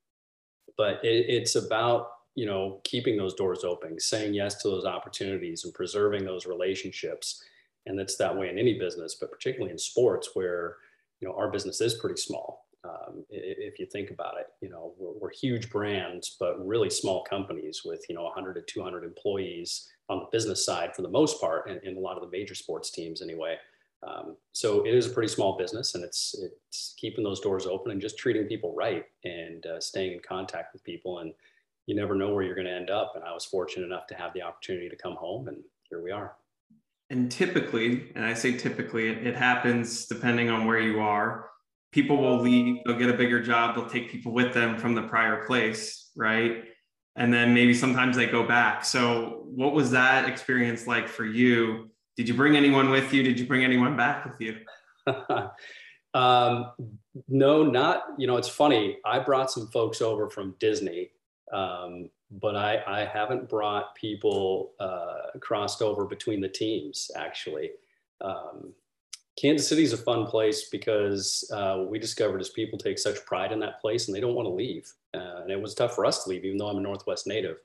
But 0.76 1.04
it, 1.04 1.26
it's 1.28 1.56
about 1.56 2.10
you 2.34 2.46
know 2.46 2.80
keeping 2.84 3.16
those 3.16 3.34
doors 3.34 3.64
open 3.64 3.98
saying 3.98 4.34
yes 4.34 4.56
to 4.62 4.68
those 4.68 4.84
opportunities 4.84 5.64
and 5.64 5.74
preserving 5.74 6.24
those 6.24 6.46
relationships. 6.46 7.42
And 7.86 8.00
it's 8.00 8.16
that 8.16 8.36
way 8.36 8.48
in 8.48 8.58
any 8.58 8.78
business 8.78 9.14
but 9.14 9.30
particularly 9.30 9.72
in 9.72 9.78
sports 9.78 10.30
where 10.34 10.76
you 11.20 11.28
know 11.28 11.34
our 11.34 11.50
business 11.50 11.80
is 11.80 11.94
pretty 11.94 12.20
small. 12.20 12.62
Um, 12.84 13.24
if 13.30 13.78
you 13.78 13.86
think 13.86 14.10
about 14.10 14.34
it 14.38 14.48
you 14.60 14.68
know 14.68 14.92
we're, 14.98 15.12
we're, 15.18 15.30
huge 15.30 15.70
brands 15.70 16.36
but 16.38 16.66
really 16.66 16.90
small 16.90 17.24
companies 17.24 17.80
with 17.82 18.04
you 18.10 18.14
know 18.14 18.24
100 18.24 18.54
to 18.56 18.60
200 18.60 19.04
employees 19.04 19.88
on 20.10 20.18
the 20.18 20.26
business 20.30 20.66
side 20.66 20.94
for 20.94 21.00
the 21.00 21.08
most 21.08 21.40
part 21.40 21.70
in, 21.70 21.80
in 21.82 21.96
a 21.96 22.00
lot 22.00 22.18
of 22.18 22.22
the 22.22 22.36
major 22.36 22.54
sports 22.54 22.90
teams 22.90 23.22
anyway 23.22 23.56
um, 24.06 24.36
so 24.52 24.86
it 24.86 24.94
is 24.94 25.06
a 25.06 25.10
pretty 25.10 25.32
small 25.32 25.56
business 25.56 25.94
and 25.94 26.04
it's 26.04 26.34
it's 26.38 26.94
keeping 26.98 27.24
those 27.24 27.40
doors 27.40 27.66
open 27.66 27.92
and 27.92 28.00
just 28.00 28.18
treating 28.18 28.46
people 28.46 28.74
right 28.74 29.04
and 29.24 29.66
uh, 29.66 29.80
staying 29.80 30.12
in 30.12 30.20
contact 30.20 30.72
with 30.72 30.84
people 30.84 31.20
and 31.20 31.32
you 31.86 31.94
never 31.94 32.14
know 32.14 32.32
where 32.32 32.42
you're 32.42 32.54
going 32.54 32.66
to 32.66 32.72
end 32.72 32.90
up. 32.90 33.12
And 33.14 33.24
I 33.24 33.32
was 33.32 33.44
fortunate 33.44 33.86
enough 33.86 34.06
to 34.08 34.14
have 34.14 34.32
the 34.32 34.42
opportunity 34.42 34.88
to 34.88 34.96
come 34.96 35.14
home, 35.14 35.48
and 35.48 35.58
here 35.88 36.02
we 36.02 36.10
are. 36.10 36.36
And 37.10 37.30
typically, 37.30 38.10
and 38.14 38.24
I 38.24 38.34
say 38.34 38.56
typically, 38.56 39.08
it, 39.08 39.26
it 39.26 39.36
happens 39.36 40.06
depending 40.06 40.48
on 40.48 40.66
where 40.66 40.80
you 40.80 41.00
are. 41.00 41.50
People 41.92 42.16
will 42.16 42.40
leave, 42.40 42.78
they'll 42.84 42.98
get 42.98 43.10
a 43.10 43.16
bigger 43.16 43.40
job, 43.40 43.76
they'll 43.76 43.86
take 43.86 44.10
people 44.10 44.32
with 44.32 44.52
them 44.52 44.78
from 44.78 44.94
the 44.94 45.02
prior 45.02 45.44
place, 45.44 46.10
right? 46.16 46.64
And 47.14 47.32
then 47.32 47.54
maybe 47.54 47.72
sometimes 47.72 48.16
they 48.16 48.26
go 48.26 48.44
back. 48.44 48.84
So, 48.84 49.44
what 49.44 49.74
was 49.74 49.92
that 49.92 50.28
experience 50.28 50.86
like 50.88 51.06
for 51.06 51.24
you? 51.24 51.90
Did 52.16 52.28
you 52.28 52.34
bring 52.34 52.56
anyone 52.56 52.90
with 52.90 53.12
you? 53.12 53.22
Did 53.22 53.38
you 53.38 53.46
bring 53.46 53.64
anyone 53.64 53.96
back 53.96 54.24
with 54.24 54.40
you? 54.40 54.56
um, 56.14 56.72
no, 57.28 57.64
not, 57.64 58.04
you 58.18 58.26
know, 58.26 58.36
it's 58.36 58.48
funny. 58.48 58.98
I 59.04 59.18
brought 59.18 59.50
some 59.50 59.68
folks 59.68 60.00
over 60.00 60.28
from 60.28 60.54
Disney 60.60 61.10
um, 61.54 62.10
but 62.30 62.56
I, 62.56 62.82
I 62.86 63.04
haven't 63.04 63.48
brought 63.48 63.94
people 63.94 64.72
uh, 64.80 65.38
crossed 65.40 65.82
over 65.82 66.04
between 66.04 66.40
the 66.40 66.48
teams 66.48 67.10
actually. 67.16 67.70
Um, 68.20 68.72
Kansas 69.36 69.68
City 69.68 69.82
is 69.82 69.92
a 69.92 69.98
fun 69.98 70.26
place 70.26 70.68
because 70.68 71.48
uh, 71.52 71.76
what 71.76 71.90
we 71.90 71.98
discovered 71.98 72.40
is 72.40 72.50
people 72.50 72.78
take 72.78 72.98
such 72.98 73.24
pride 73.26 73.52
in 73.52 73.58
that 73.60 73.80
place 73.80 74.06
and 74.06 74.14
they 74.14 74.20
don't 74.20 74.34
want 74.34 74.46
to 74.46 74.52
leave. 74.52 74.92
Uh, 75.12 75.42
and 75.42 75.50
it 75.50 75.60
was 75.60 75.74
tough 75.74 75.94
for 75.94 76.06
us 76.06 76.22
to 76.22 76.30
leave, 76.30 76.44
even 76.44 76.56
though 76.56 76.68
I'm 76.68 76.78
a 76.78 76.80
Northwest 76.80 77.26
native. 77.26 77.58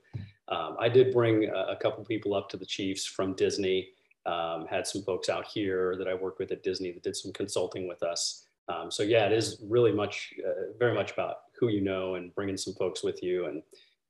Um, 0.48 0.76
I 0.80 0.88
did 0.88 1.12
bring 1.12 1.44
a, 1.44 1.72
a, 1.72 1.76
couple 1.76 2.04
people 2.04 2.34
up 2.34 2.48
to 2.50 2.56
the 2.56 2.66
Chiefs 2.66 3.06
from 3.06 3.34
Disney. 3.34 3.90
Um, 4.26 4.66
had 4.66 4.86
some 4.86 5.02
folks 5.02 5.28
out 5.28 5.46
here 5.46 5.96
that 5.96 6.06
I 6.06 6.14
worked 6.14 6.38
with 6.38 6.52
at 6.52 6.62
Disney 6.62 6.92
that 6.92 7.02
did 7.02 7.16
some 7.16 7.32
consulting 7.32 7.88
with 7.88 8.02
us. 8.02 8.46
Um, 8.68 8.90
so 8.90 9.02
yeah, 9.02 9.26
it 9.26 9.32
is 9.32 9.62
really 9.66 9.92
much, 9.92 10.34
uh, 10.46 10.72
very 10.78 10.94
much 10.94 11.12
about 11.12 11.36
who 11.58 11.68
you 11.68 11.80
know 11.80 12.14
and 12.16 12.34
bringing 12.34 12.56
some 12.56 12.74
folks 12.74 13.02
with 13.02 13.22
you. 13.22 13.46
And 13.46 13.62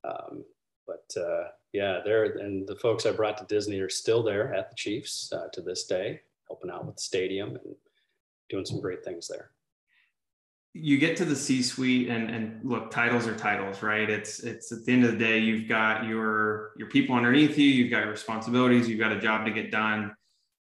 um, 0.05 0.45
but 0.87 1.21
uh, 1.21 1.45
yeah, 1.73 2.01
there 2.05 2.25
and 2.25 2.67
the 2.67 2.77
folks 2.77 3.07
I 3.07 3.13
brought 3.13 3.39
to 3.39 3.45
Disney 3.45 3.79
are 3.79 3.89
still 3.89 4.23
there 4.23 4.53
at 4.53 4.71
the 4.71 4.77
Chiefs 4.77 5.33
uh, 5.33 5.49
to 5.53 5.61
this 5.61 5.85
day, 5.85 6.21
helping 6.49 6.71
out 6.71 6.85
with 6.85 6.97
the 6.97 7.03
stadium 7.03 7.51
and 7.51 7.77
doing 8.49 8.65
some 8.65 8.81
great 8.81 9.05
things 9.05 9.29
there. 9.29 9.51
You 10.73 10.99
get 10.99 11.17
to 11.17 11.25
the 11.25 11.35
C-suite 11.35 12.09
and 12.09 12.31
and 12.31 12.61
look, 12.65 12.91
titles 12.91 13.27
are 13.27 13.37
titles, 13.37 13.83
right? 13.83 14.09
It's 14.09 14.41
it's 14.41 14.71
at 14.71 14.85
the 14.85 14.93
end 14.93 15.05
of 15.05 15.13
the 15.13 15.19
day, 15.19 15.39
you've 15.39 15.69
got 15.69 16.05
your 16.05 16.73
your 16.79 16.89
people 16.89 17.17
underneath 17.17 17.59
you, 17.59 17.67
you've 17.67 17.91
got 17.91 18.03
your 18.03 18.11
responsibilities, 18.11 18.89
you've 18.89 19.01
got 19.01 19.13
a 19.13 19.21
job 19.21 19.45
to 19.47 19.51
get 19.53 19.71
done. 19.71 20.15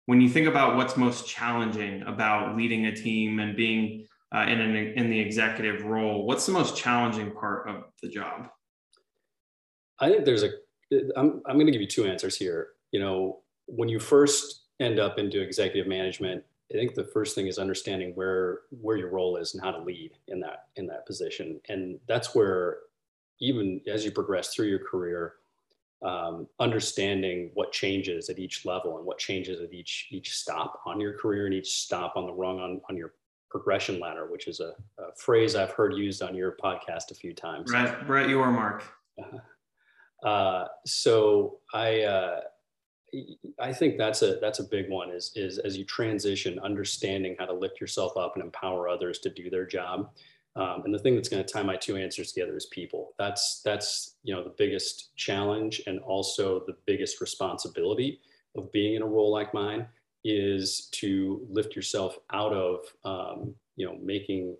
When 0.06 0.20
you 0.20 0.28
think 0.28 0.48
about 0.48 0.76
what's 0.76 0.96
most 0.96 1.28
challenging 1.28 2.02
about 2.02 2.56
leading 2.56 2.86
a 2.86 2.96
team 2.96 3.38
and 3.38 3.56
being 3.56 4.08
uh, 4.34 4.46
in 4.48 4.60
an 4.60 4.74
in 4.74 5.10
the 5.10 5.18
executive 5.18 5.84
role, 5.84 6.26
what's 6.26 6.44
the 6.46 6.52
most 6.52 6.76
challenging 6.76 7.30
part 7.32 7.68
of 7.68 7.84
the 8.02 8.08
job? 8.08 8.48
I 10.00 10.08
think 10.08 10.24
there's 10.24 10.42
a. 10.42 10.50
I'm 11.16 11.40
I'm 11.46 11.54
going 11.54 11.66
to 11.66 11.72
give 11.72 11.80
you 11.80 11.86
two 11.86 12.06
answers 12.06 12.36
here. 12.36 12.70
You 12.90 12.98
know, 12.98 13.40
when 13.66 13.88
you 13.88 14.00
first 14.00 14.62
end 14.80 14.98
up 14.98 15.18
into 15.18 15.40
executive 15.40 15.86
management, 15.86 16.42
I 16.70 16.74
think 16.74 16.94
the 16.94 17.04
first 17.04 17.34
thing 17.34 17.46
is 17.48 17.58
understanding 17.58 18.12
where 18.14 18.60
where 18.80 18.96
your 18.96 19.10
role 19.10 19.36
is 19.36 19.54
and 19.54 19.62
how 19.62 19.72
to 19.72 19.82
lead 19.82 20.12
in 20.28 20.40
that 20.40 20.66
in 20.76 20.86
that 20.86 21.06
position, 21.06 21.60
and 21.68 21.98
that's 22.06 22.34
where 22.34 22.78
even 23.40 23.80
as 23.86 24.04
you 24.04 24.12
progress 24.12 24.54
through 24.54 24.68
your 24.68 24.78
career, 24.78 25.34
um, 26.02 26.46
understanding 26.60 27.50
what 27.54 27.72
changes 27.72 28.28
at 28.28 28.38
each 28.38 28.64
level 28.64 28.98
and 28.98 29.06
what 29.06 29.18
changes 29.18 29.60
at 29.60 29.72
each 29.72 30.08
each 30.10 30.34
stop 30.34 30.80
on 30.86 31.00
your 31.00 31.14
career 31.14 31.46
and 31.46 31.54
each 31.54 31.70
stop 31.70 32.16
on 32.16 32.26
the 32.26 32.32
rung 32.32 32.60
on, 32.60 32.80
on 32.88 32.96
your 32.96 33.14
progression 33.50 33.98
ladder, 33.98 34.30
which 34.30 34.46
is 34.46 34.60
a, 34.60 34.74
a 34.98 35.12
phrase 35.16 35.56
I've 35.56 35.72
heard 35.72 35.94
used 35.94 36.22
on 36.22 36.34
your 36.36 36.56
podcast 36.62 37.10
a 37.10 37.14
few 37.14 37.34
times. 37.34 37.70
Brett, 37.70 38.06
Brett, 38.06 38.28
you 38.28 38.40
are 38.40 38.52
Mark. 38.52 38.84
Uh, 40.22 40.66
so 40.84 41.60
I, 41.72 42.02
uh, 42.02 42.40
I 43.58 43.72
think 43.72 43.98
that's 43.98 44.22
a 44.22 44.36
that's 44.40 44.58
a 44.58 44.64
big 44.64 44.88
one. 44.88 45.10
Is 45.10 45.32
is 45.34 45.58
as 45.58 45.76
you 45.76 45.84
transition, 45.84 46.58
understanding 46.60 47.36
how 47.38 47.46
to 47.46 47.52
lift 47.52 47.80
yourself 47.80 48.16
up 48.16 48.36
and 48.36 48.44
empower 48.44 48.88
others 48.88 49.18
to 49.20 49.30
do 49.30 49.50
their 49.50 49.66
job. 49.66 50.10
Um, 50.56 50.82
and 50.84 50.92
the 50.92 50.98
thing 50.98 51.14
that's 51.14 51.28
going 51.28 51.44
to 51.44 51.52
tie 51.52 51.62
my 51.62 51.76
two 51.76 51.96
answers 51.96 52.32
together 52.32 52.56
is 52.56 52.66
people. 52.66 53.14
That's 53.18 53.62
that's 53.62 54.16
you 54.22 54.34
know 54.34 54.42
the 54.42 54.54
biggest 54.56 55.16
challenge 55.16 55.82
and 55.86 56.00
also 56.00 56.64
the 56.66 56.76
biggest 56.86 57.20
responsibility 57.20 58.20
of 58.56 58.72
being 58.72 58.94
in 58.94 59.02
a 59.02 59.06
role 59.06 59.30
like 59.30 59.54
mine 59.54 59.86
is 60.24 60.88
to 60.92 61.46
lift 61.48 61.76
yourself 61.76 62.18
out 62.32 62.52
of 62.52 62.80
um, 63.04 63.54
you 63.76 63.86
know 63.86 63.96
making 64.02 64.56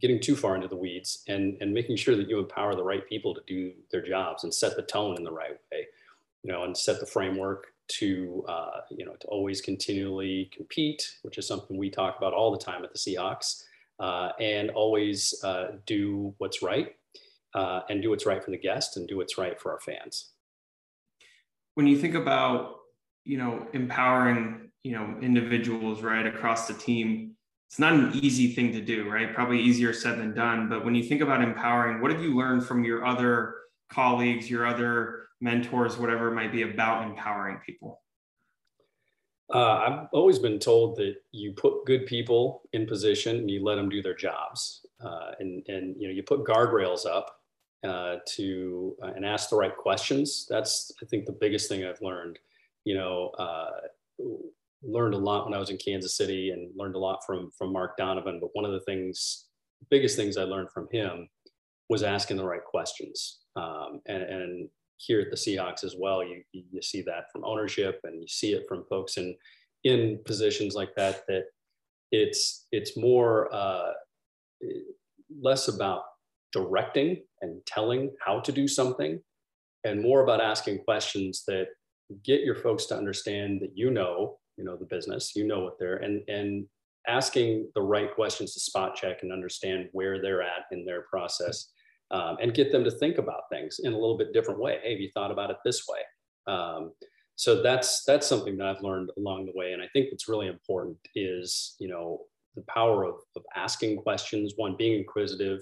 getting 0.00 0.20
too 0.20 0.36
far 0.36 0.54
into 0.54 0.68
the 0.68 0.76
weeds 0.76 1.22
and 1.28 1.56
and 1.60 1.72
making 1.72 1.96
sure 1.96 2.16
that 2.16 2.28
you 2.28 2.38
empower 2.38 2.74
the 2.74 2.82
right 2.82 3.08
people 3.08 3.34
to 3.34 3.40
do 3.46 3.72
their 3.90 4.02
jobs 4.02 4.44
and 4.44 4.52
set 4.52 4.74
the 4.76 4.82
tone 4.82 5.16
in 5.16 5.24
the 5.24 5.32
right 5.32 5.58
way 5.70 5.86
you 6.42 6.52
know 6.52 6.64
and 6.64 6.76
set 6.76 7.00
the 7.00 7.06
framework 7.06 7.68
to 7.88 8.44
uh, 8.48 8.80
you 8.90 9.04
know 9.04 9.14
to 9.20 9.26
always 9.28 9.60
continually 9.60 10.50
compete 10.54 11.16
which 11.22 11.38
is 11.38 11.46
something 11.46 11.76
we 11.76 11.90
talk 11.90 12.16
about 12.18 12.32
all 12.32 12.50
the 12.50 12.58
time 12.58 12.84
at 12.84 12.92
the 12.92 12.98
seahawks 12.98 13.62
uh, 14.00 14.30
and 14.40 14.70
always 14.70 15.34
uh, 15.44 15.72
do 15.86 16.34
what's 16.38 16.62
right 16.62 16.96
uh, 17.54 17.80
and 17.88 18.02
do 18.02 18.10
what's 18.10 18.26
right 18.26 18.44
for 18.44 18.50
the 18.50 18.58
guest 18.58 18.96
and 18.96 19.08
do 19.08 19.16
what's 19.16 19.38
right 19.38 19.60
for 19.60 19.72
our 19.72 19.80
fans 19.80 20.30
when 21.74 21.86
you 21.86 21.96
think 21.96 22.14
about 22.14 22.76
you 23.24 23.38
know 23.38 23.66
empowering 23.72 24.70
you 24.82 24.92
know 24.92 25.16
individuals 25.22 26.02
right 26.02 26.26
across 26.26 26.66
the 26.66 26.74
team 26.74 27.36
it's 27.68 27.78
not 27.78 27.94
an 27.94 28.12
easy 28.14 28.54
thing 28.54 28.72
to 28.72 28.80
do, 28.80 29.10
right? 29.10 29.34
Probably 29.34 29.60
easier 29.60 29.92
said 29.92 30.18
than 30.18 30.34
done. 30.34 30.68
But 30.68 30.84
when 30.84 30.94
you 30.94 31.02
think 31.02 31.20
about 31.20 31.42
empowering, 31.42 32.00
what 32.00 32.12
have 32.12 32.22
you 32.22 32.36
learned 32.36 32.64
from 32.64 32.84
your 32.84 33.04
other 33.04 33.54
colleagues, 33.90 34.48
your 34.48 34.66
other 34.66 35.25
mentors, 35.40 35.98
whatever 35.98 36.28
it 36.28 36.34
might 36.34 36.52
be 36.52 36.62
about 36.62 37.06
empowering 37.06 37.58
people? 37.64 38.00
Uh, 39.52 39.58
I've 39.58 40.08
always 40.12 40.38
been 40.38 40.58
told 40.58 40.96
that 40.96 41.16
you 41.30 41.52
put 41.52 41.84
good 41.86 42.06
people 42.06 42.62
in 42.72 42.86
position 42.86 43.36
and 43.36 43.50
you 43.50 43.64
let 43.64 43.76
them 43.76 43.88
do 43.88 44.02
their 44.02 44.14
jobs, 44.14 44.84
uh, 45.04 45.32
and 45.38 45.62
and 45.68 45.94
you 45.98 46.08
know 46.08 46.14
you 46.14 46.24
put 46.24 46.44
guardrails 46.44 47.06
up 47.06 47.40
uh, 47.86 48.16
to 48.26 48.96
uh, 49.04 49.12
and 49.14 49.24
ask 49.24 49.48
the 49.48 49.56
right 49.56 49.76
questions. 49.76 50.46
That's 50.50 50.90
I 51.00 51.06
think 51.06 51.26
the 51.26 51.32
biggest 51.40 51.68
thing 51.68 51.84
I've 51.84 52.02
learned. 52.02 52.40
You 52.84 52.96
know, 52.96 53.30
uh, 53.38 53.70
learned 54.82 55.14
a 55.14 55.18
lot 55.18 55.44
when 55.44 55.54
I 55.54 55.58
was 55.58 55.70
in 55.70 55.76
Kansas 55.76 56.16
City 56.16 56.50
and 56.50 56.70
learned 56.76 56.96
a 56.96 56.98
lot 56.98 57.24
from 57.24 57.52
from 57.56 57.72
Mark 57.72 57.96
Donovan. 57.96 58.40
But 58.40 58.50
one 58.54 58.64
of 58.64 58.72
the 58.72 58.80
things, 58.80 59.46
biggest 59.90 60.16
things 60.16 60.36
I 60.36 60.42
learned 60.42 60.70
from 60.72 60.88
him 60.90 61.28
was 61.88 62.02
asking 62.02 62.36
the 62.36 62.44
right 62.44 62.64
questions. 62.64 63.38
Um, 63.54 64.00
and, 64.06 64.22
and 64.22 64.68
here 64.98 65.20
at 65.20 65.30
the 65.30 65.36
Seahawks 65.36 65.84
as 65.84 65.94
well, 65.98 66.22
you 66.24 66.42
you 66.52 66.82
see 66.82 67.02
that 67.02 67.30
from 67.32 67.44
ownership 67.44 68.00
and 68.04 68.20
you 68.20 68.28
see 68.28 68.52
it 68.52 68.66
from 68.68 68.84
folks 68.88 69.16
in 69.16 69.34
in 69.84 70.18
positions 70.24 70.74
like 70.74 70.94
that. 70.96 71.22
That 71.28 71.44
it's 72.10 72.66
it's 72.72 72.96
more 72.96 73.52
uh, 73.54 73.92
less 75.40 75.68
about 75.68 76.02
directing 76.52 77.22
and 77.42 77.60
telling 77.66 78.10
how 78.24 78.40
to 78.40 78.52
do 78.52 78.66
something, 78.66 79.20
and 79.84 80.02
more 80.02 80.22
about 80.22 80.40
asking 80.40 80.78
questions 80.84 81.44
that 81.46 81.68
get 82.24 82.42
your 82.42 82.54
folks 82.54 82.86
to 82.86 82.96
understand 82.96 83.60
that 83.60 83.72
you 83.74 83.90
know 83.90 84.38
you 84.56 84.64
know 84.64 84.76
the 84.76 84.84
business 84.84 85.32
you 85.34 85.46
know 85.46 85.60
what 85.60 85.78
they're 85.78 85.96
and 85.96 86.22
and 86.28 86.66
asking 87.08 87.68
the 87.74 87.82
right 87.82 88.14
questions 88.14 88.52
to 88.52 88.60
spot 88.60 88.94
check 88.94 89.22
and 89.22 89.32
understand 89.32 89.88
where 89.92 90.20
they're 90.20 90.42
at 90.42 90.64
in 90.72 90.84
their 90.84 91.02
process 91.02 91.68
um, 92.10 92.36
and 92.40 92.54
get 92.54 92.72
them 92.72 92.84
to 92.84 92.90
think 92.90 93.18
about 93.18 93.48
things 93.50 93.80
in 93.82 93.92
a 93.92 93.98
little 93.98 94.16
bit 94.16 94.32
different 94.32 94.60
way. 94.60 94.78
Hey 94.82 94.92
have 94.92 95.00
you 95.00 95.10
thought 95.12 95.30
about 95.30 95.50
it 95.50 95.56
this 95.64 95.84
way? 95.88 96.52
Um, 96.52 96.92
so 97.36 97.62
that's 97.62 98.02
that's 98.04 98.26
something 98.26 98.56
that 98.56 98.66
i've 98.66 98.82
learned 98.82 99.10
along 99.18 99.46
the 99.46 99.52
way. 99.54 99.72
And 99.72 99.82
i 99.82 99.86
think 99.92 100.10
what's 100.10 100.28
really 100.28 100.48
important 100.48 100.96
is 101.14 101.76
you 101.78 101.88
know 101.88 102.22
the 102.54 102.62
power 102.62 103.04
of, 103.04 103.16
of 103.36 103.42
asking 103.54 103.98
questions 103.98 104.54
one 104.56 104.74
being 104.76 104.98
inquisitive 104.98 105.60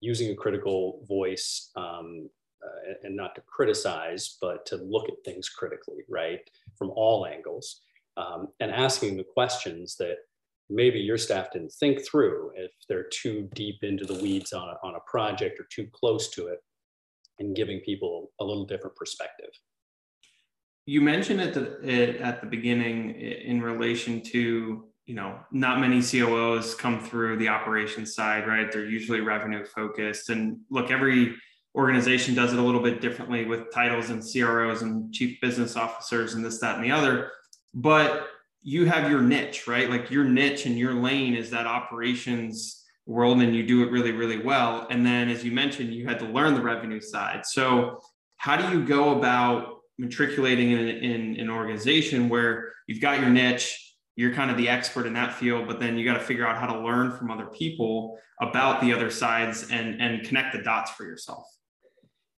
using 0.00 0.30
a 0.30 0.36
critical 0.36 1.04
voice 1.08 1.70
um, 1.76 2.28
uh, 2.62 2.92
and 3.02 3.16
not 3.16 3.34
to 3.34 3.42
criticize 3.46 4.36
but 4.40 4.66
to 4.66 4.76
look 4.76 5.08
at 5.08 5.24
things 5.24 5.48
critically 5.48 6.04
right 6.08 6.40
from 6.76 6.90
all 6.90 7.26
angles 7.26 7.80
um, 8.16 8.48
and 8.60 8.70
asking 8.70 9.16
the 9.16 9.24
questions 9.24 9.96
that 9.96 10.16
maybe 10.70 10.98
your 10.98 11.18
staff 11.18 11.50
didn't 11.52 11.72
think 11.72 12.04
through 12.04 12.50
if 12.56 12.70
they're 12.88 13.08
too 13.10 13.48
deep 13.54 13.76
into 13.82 14.04
the 14.04 14.14
weeds 14.14 14.52
on 14.52 14.68
a, 14.68 14.86
on 14.86 14.94
a 14.94 15.10
project 15.10 15.58
or 15.58 15.66
too 15.70 15.86
close 15.92 16.28
to 16.30 16.48
it 16.48 16.58
and 17.38 17.56
giving 17.56 17.80
people 17.80 18.30
a 18.40 18.44
little 18.44 18.66
different 18.66 18.96
perspective. 18.96 19.50
You 20.86 21.00
mentioned 21.00 21.40
at 21.40 21.54
at 21.54 22.40
the 22.40 22.46
beginning 22.46 23.10
in 23.20 23.60
relation 23.60 24.22
to 24.32 24.88
you 25.06 25.14
know 25.14 25.38
not 25.52 25.80
many 25.80 26.02
COOs 26.02 26.74
come 26.74 27.00
through 27.00 27.36
the 27.36 27.48
operations 27.48 28.14
side 28.14 28.46
right? 28.46 28.72
They're 28.72 28.86
usually 28.86 29.20
revenue 29.20 29.64
focused. 29.64 30.30
And 30.30 30.58
look 30.70 30.90
every 30.90 31.34
organization 31.74 32.34
does 32.34 32.52
it 32.52 32.58
a 32.58 32.62
little 32.62 32.82
bit 32.82 33.00
differently 33.00 33.44
with 33.44 33.72
titles 33.72 34.10
and 34.10 34.22
CROs 34.22 34.82
and 34.82 35.12
chief 35.12 35.40
business 35.40 35.76
officers 35.76 36.34
and 36.34 36.44
this 36.44 36.58
that 36.60 36.76
and 36.76 36.84
the 36.84 36.90
other. 36.90 37.30
But 37.74 38.26
you 38.68 38.84
have 38.84 39.10
your 39.10 39.22
niche, 39.22 39.66
right? 39.66 39.88
Like 39.88 40.10
your 40.10 40.24
niche 40.24 40.66
and 40.66 40.78
your 40.78 40.92
lane 40.92 41.34
is 41.34 41.48
that 41.50 41.66
operations 41.66 42.84
world 43.06 43.40
and 43.40 43.56
you 43.56 43.66
do 43.66 43.82
it 43.82 43.90
really, 43.90 44.12
really 44.12 44.38
well. 44.38 44.86
And 44.90 45.06
then, 45.06 45.30
as 45.30 45.42
you 45.42 45.52
mentioned, 45.52 45.94
you 45.94 46.06
had 46.06 46.18
to 46.18 46.26
learn 46.26 46.52
the 46.52 46.60
revenue 46.60 47.00
side. 47.00 47.46
So, 47.46 48.02
how 48.36 48.56
do 48.56 48.76
you 48.76 48.84
go 48.84 49.16
about 49.16 49.78
matriculating 49.96 50.72
in, 50.72 50.86
in 50.86 51.40
an 51.40 51.48
organization 51.48 52.28
where 52.28 52.72
you've 52.86 53.00
got 53.00 53.20
your 53.20 53.30
niche? 53.30 53.96
You're 54.16 54.34
kind 54.34 54.50
of 54.50 54.58
the 54.58 54.68
expert 54.68 55.06
in 55.06 55.14
that 55.14 55.32
field, 55.32 55.66
but 55.66 55.80
then 55.80 55.96
you 55.96 56.04
got 56.04 56.18
to 56.18 56.24
figure 56.24 56.46
out 56.46 56.58
how 56.58 56.66
to 56.66 56.80
learn 56.80 57.16
from 57.16 57.30
other 57.30 57.46
people 57.46 58.18
about 58.42 58.82
the 58.82 58.92
other 58.92 59.10
sides 59.10 59.70
and, 59.70 59.98
and 59.98 60.26
connect 60.26 60.52
the 60.52 60.62
dots 60.62 60.90
for 60.90 61.04
yourself 61.04 61.46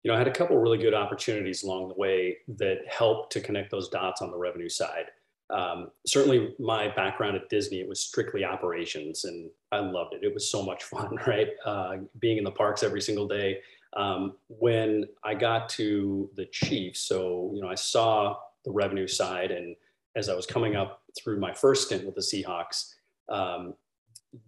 you 0.02 0.10
know, 0.10 0.14
I 0.14 0.18
had 0.18 0.28
a 0.28 0.32
couple 0.32 0.56
really 0.56 0.78
good 0.78 0.94
opportunities 0.94 1.62
along 1.62 1.88
the 1.88 1.94
way 1.94 2.38
that 2.56 2.78
helped 2.88 3.32
to 3.32 3.40
connect 3.40 3.70
those 3.70 3.90
dots 3.90 4.22
on 4.22 4.30
the 4.30 4.38
revenue 4.38 4.70
side 4.70 5.10
um, 5.50 5.90
certainly 6.06 6.54
my 6.58 6.88
background 6.88 7.36
at 7.36 7.48
Disney, 7.48 7.80
it 7.80 7.88
was 7.88 8.00
strictly 8.00 8.44
operations 8.44 9.24
and 9.24 9.50
I 9.72 9.80
loved 9.80 10.14
it. 10.14 10.22
It 10.22 10.32
was 10.32 10.50
so 10.50 10.62
much 10.62 10.84
fun, 10.84 11.16
right? 11.26 11.48
Uh, 11.64 11.96
being 12.18 12.38
in 12.38 12.44
the 12.44 12.50
parks 12.50 12.82
every 12.82 13.00
single 13.00 13.26
day. 13.26 13.60
Um, 13.96 14.34
when 14.46 15.06
I 15.24 15.34
got 15.34 15.68
to 15.70 16.30
the 16.36 16.46
Chiefs, 16.46 17.00
so, 17.00 17.50
you 17.54 17.60
know, 17.60 17.68
I 17.68 17.74
saw 17.74 18.36
the 18.64 18.70
revenue 18.70 19.08
side 19.08 19.50
and 19.50 19.74
as 20.16 20.28
I 20.28 20.34
was 20.34 20.46
coming 20.46 20.76
up 20.76 21.02
through 21.18 21.40
my 21.40 21.52
first 21.52 21.86
stint 21.86 22.04
with 22.04 22.14
the 22.14 22.20
Seahawks, 22.20 22.94
um, 23.28 23.74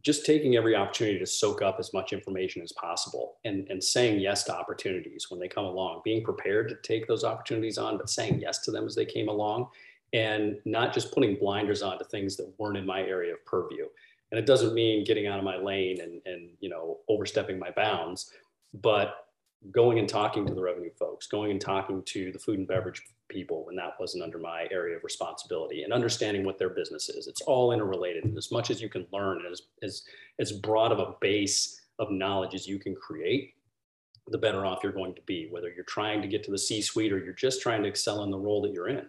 just 0.02 0.24
taking 0.24 0.56
every 0.56 0.76
opportunity 0.76 1.18
to 1.18 1.26
soak 1.26 1.60
up 1.60 1.76
as 1.80 1.92
much 1.92 2.12
information 2.12 2.62
as 2.62 2.70
possible 2.72 3.38
and, 3.44 3.66
and 3.68 3.82
saying 3.82 4.20
yes 4.20 4.44
to 4.44 4.54
opportunities 4.54 5.28
when 5.28 5.40
they 5.40 5.48
come 5.48 5.64
along, 5.64 6.02
being 6.04 6.22
prepared 6.22 6.68
to 6.68 6.76
take 6.82 7.08
those 7.08 7.24
opportunities 7.24 7.78
on, 7.78 7.98
but 7.98 8.08
saying 8.08 8.40
yes 8.40 8.60
to 8.60 8.70
them 8.70 8.86
as 8.86 8.94
they 8.94 9.04
came 9.04 9.28
along 9.28 9.68
and 10.12 10.56
not 10.64 10.92
just 10.92 11.12
putting 11.12 11.36
blinders 11.36 11.82
on 11.82 11.98
to 11.98 12.04
things 12.04 12.36
that 12.36 12.52
weren't 12.58 12.76
in 12.76 12.86
my 12.86 13.00
area 13.00 13.32
of 13.32 13.44
purview. 13.44 13.86
And 14.30 14.38
it 14.38 14.46
doesn't 14.46 14.74
mean 14.74 15.04
getting 15.04 15.26
out 15.26 15.38
of 15.38 15.44
my 15.44 15.56
lane 15.56 16.00
and, 16.00 16.20
and 16.26 16.50
you 16.60 16.68
know 16.68 16.98
overstepping 17.08 17.58
my 17.58 17.70
bounds, 17.70 18.32
but 18.74 19.26
going 19.70 19.98
and 19.98 20.08
talking 20.08 20.46
to 20.46 20.54
the 20.54 20.62
revenue 20.62 20.90
folks, 20.98 21.26
going 21.26 21.50
and 21.50 21.60
talking 21.60 22.02
to 22.04 22.32
the 22.32 22.38
food 22.38 22.58
and 22.58 22.66
beverage 22.66 23.02
people 23.28 23.64
when 23.64 23.76
that 23.76 23.94
wasn't 24.00 24.22
under 24.22 24.38
my 24.38 24.66
area 24.70 24.96
of 24.96 25.04
responsibility 25.04 25.82
and 25.82 25.92
understanding 25.92 26.44
what 26.44 26.58
their 26.58 26.70
business 26.70 27.08
is. 27.08 27.26
It's 27.26 27.42
all 27.42 27.72
interrelated. 27.72 28.24
And 28.24 28.36
as 28.36 28.50
much 28.50 28.70
as 28.70 28.80
you 28.80 28.88
can 28.88 29.06
learn, 29.12 29.42
as, 29.50 29.62
as, 29.82 30.02
as 30.38 30.52
broad 30.52 30.92
of 30.92 30.98
a 30.98 31.14
base 31.20 31.80
of 31.98 32.10
knowledge 32.10 32.54
as 32.54 32.66
you 32.66 32.78
can 32.78 32.94
create, 32.94 33.54
the 34.28 34.38
better 34.38 34.66
off 34.66 34.80
you're 34.82 34.92
going 34.92 35.14
to 35.14 35.22
be, 35.22 35.48
whether 35.50 35.70
you're 35.70 35.84
trying 35.84 36.22
to 36.22 36.28
get 36.28 36.42
to 36.44 36.50
the 36.50 36.58
C 36.58 36.82
suite 36.82 37.12
or 37.12 37.18
you're 37.18 37.32
just 37.32 37.62
trying 37.62 37.82
to 37.82 37.88
excel 37.88 38.22
in 38.24 38.30
the 38.30 38.38
role 38.38 38.62
that 38.62 38.72
you're 38.72 38.88
in. 38.88 39.06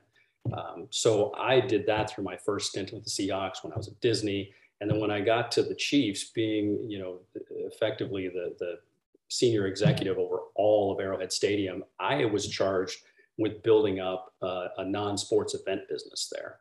Um, 0.52 0.88
so 0.90 1.34
I 1.36 1.62
did 1.62 1.86
that 1.88 2.10
through 2.10 2.26
my 2.26 2.36
first 2.36 2.70
stint 2.70 2.92
with 2.92 3.04
the 3.04 3.10
Seahawks 3.10 3.64
when 3.64 3.72
I 3.72 3.78
was 3.78 3.88
at 3.88 4.00
Disney. 4.02 4.54
And 4.82 4.90
then 4.90 5.00
when 5.00 5.12
I 5.12 5.22
got 5.22 5.52
to 5.54 5.64
the 5.64 5.76
Chiefs, 5.76 6.32
being, 6.32 6.84
you 6.90 7.00
know, 7.00 7.20
effectively 7.52 8.28
the, 8.28 8.56
the 8.60 8.80
senior 9.30 9.68
executive 9.68 10.18
over 10.18 10.40
all 10.56 10.92
of 10.92 11.00
Arrowhead 11.00 11.32
Stadium, 11.32 11.84
I 12.00 12.26
was 12.26 12.50
charged 12.50 13.00
with 13.38 13.64
building 13.64 14.00
up 14.00 14.34
uh, 14.42 14.68
a 14.78 14.86
non-sports 14.86 15.56
event 15.56 15.82
business 15.90 16.32
there. 16.32 16.58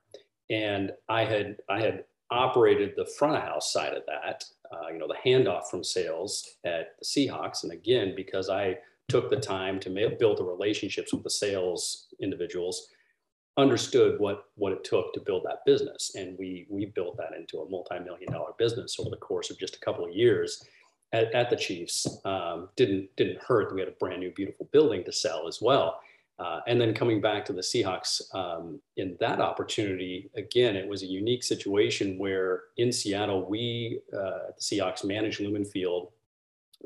And 0.49 0.93
I 1.09 1.25
had, 1.25 1.57
I 1.69 1.81
had 1.81 2.05
operated 2.31 2.95
the 2.97 3.07
front 3.19 3.37
of 3.37 3.43
house 3.43 3.73
side 3.73 3.95
of 3.95 4.05
that, 4.07 4.45
uh, 4.73 4.89
you 4.93 4.99
know, 4.99 5.09
the 5.09 5.29
handoff 5.29 5.67
from 5.67 5.85
sales 5.85 6.57
at 6.65 6.95
the 6.99 7.05
Seahawks. 7.05 7.65
And 7.65 7.73
again, 7.73 8.15
because 8.17 8.49
I 8.49 8.79
took 9.09 9.29
the 9.29 9.37
time 9.37 9.79
to 9.81 9.91
build 10.19 10.39
the 10.39 10.45
relationships 10.45 11.13
with 11.13 11.25
the 11.25 11.31
sales 11.31 12.07
individuals, 12.21 12.89
understood 13.57 14.19
what 14.19 14.47
what 14.55 14.73
it 14.73 14.85
took 14.85 15.13
to 15.13 15.21
build 15.21 15.45
that 15.45 15.65
business, 15.67 16.13
and 16.15 16.39
we 16.39 16.67
we 16.71 16.87
built 16.87 17.17
that 17.19 17.37
into 17.37 17.59
a 17.59 17.69
multi-million 17.69 18.33
dollar 18.33 18.53
business 18.59 18.97
over 18.99 19.11
the 19.11 19.17
course 19.17 19.51
of 19.51 19.59
just 19.59 19.77
a 19.77 19.81
couple 19.81 20.05
of 20.05 20.15
years. 20.15 20.65
At, 21.15 21.31
at 21.35 21.51
the 21.51 21.57
Chiefs, 21.57 22.07
um, 22.25 22.71
didn't 22.75 23.15
didn't 23.17 23.43
hurt. 23.43 23.75
We 23.75 23.81
had 23.81 23.89
a 23.89 23.93
brand 24.01 24.21
new, 24.21 24.33
beautiful 24.33 24.69
building 24.73 25.05
to 25.05 25.13
sell 25.13 25.47
as 25.47 25.61
well. 25.61 26.01
Uh, 26.39 26.61
and 26.67 26.81
then 26.81 26.95
coming 26.95 27.21
back 27.21 27.45
to 27.45 27.53
the 27.53 27.61
Seahawks 27.61 28.35
um, 28.35 28.81
in 28.97 29.17
that 29.21 29.39
opportunity, 29.39 30.31
again, 30.35 30.75
it 30.75 30.89
was 30.89 31.03
a 31.03 31.07
unique 31.07 31.45
situation 31.45 32.19
where 32.19 32.63
in 32.79 32.91
Seattle, 32.91 33.49
we 33.49 34.01
uh, 34.13 34.51
the 34.57 34.61
Seahawks 34.61 35.05
manage 35.05 35.39
Lumen 35.39 35.67
Field, 35.67 36.13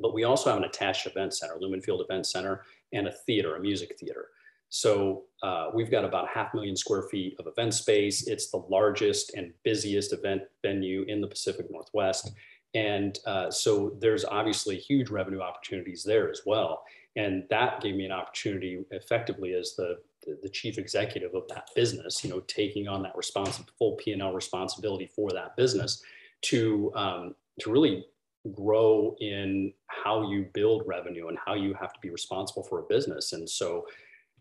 but 0.03 0.13
we 0.13 0.25
also 0.25 0.51
have 0.51 0.59
an 0.59 0.65
attached 0.65 1.07
event 1.07 1.33
center, 1.33 1.57
Lumen 1.61 1.81
Field 1.81 2.03
Event 2.03 2.27
Center, 2.27 2.65
and 2.93 3.07
a 3.07 3.13
theater, 3.13 3.55
a 3.55 3.61
music 3.61 3.97
theater. 3.99 4.31
So 4.69 5.25
uh, 5.43 5.71
we've 5.75 5.91
got 5.91 6.05
about 6.05 6.29
half 6.29 6.53
million 6.55 6.77
square 6.77 7.03
feet 7.03 7.37
of 7.39 7.47
event 7.47 7.75
space. 7.75 8.27
It's 8.27 8.51
the 8.51 8.63
largest 8.69 9.35
and 9.35 9.53
busiest 9.63 10.13
event 10.13 10.43
venue 10.63 11.05
in 11.09 11.21
the 11.21 11.29
Pacific 11.29 11.67
Northwest. 11.71 12.33
And 12.75 13.19
uh, 13.27 13.51
so 13.51 13.97
there's 14.01 14.25
obviously 14.25 14.77
huge 14.77 15.09
revenue 15.09 15.41
opportunities 15.41 16.03
there 16.03 16.31
as 16.31 16.43
well. 16.45 16.85
And 17.17 17.45
that 17.49 17.81
gave 17.81 17.95
me 17.95 18.05
an 18.05 18.13
opportunity 18.13 18.85
effectively 18.91 19.55
as 19.55 19.75
the, 19.77 19.99
the 20.43 20.49
chief 20.51 20.77
executive 20.77 21.35
of 21.35 21.49
that 21.49 21.71
business, 21.75 22.23
you 22.23 22.29
know, 22.29 22.41
taking 22.41 22.89
on 22.89 23.03
that 23.05 23.17
responsible 23.17 23.71
full 23.79 23.93
P&L 23.93 24.33
responsibility 24.33 25.07
for 25.07 25.31
that 25.31 25.57
business 25.57 26.03
to, 26.43 26.93
um, 26.95 27.35
to 27.61 27.71
really 27.71 28.05
grow 28.53 29.17
in 29.21 29.73
how 29.87 30.31
you 30.31 30.47
build 30.53 30.83
revenue 30.87 31.29
and 31.29 31.39
how 31.45 31.55
you 31.55 31.75
have 31.75 31.93
to 31.93 32.01
be 32.01 32.11
responsible 32.11 32.63
for 32.63 32.81
a 32.81 32.83
business. 32.83 33.33
And 33.33 33.49
so 33.49 33.87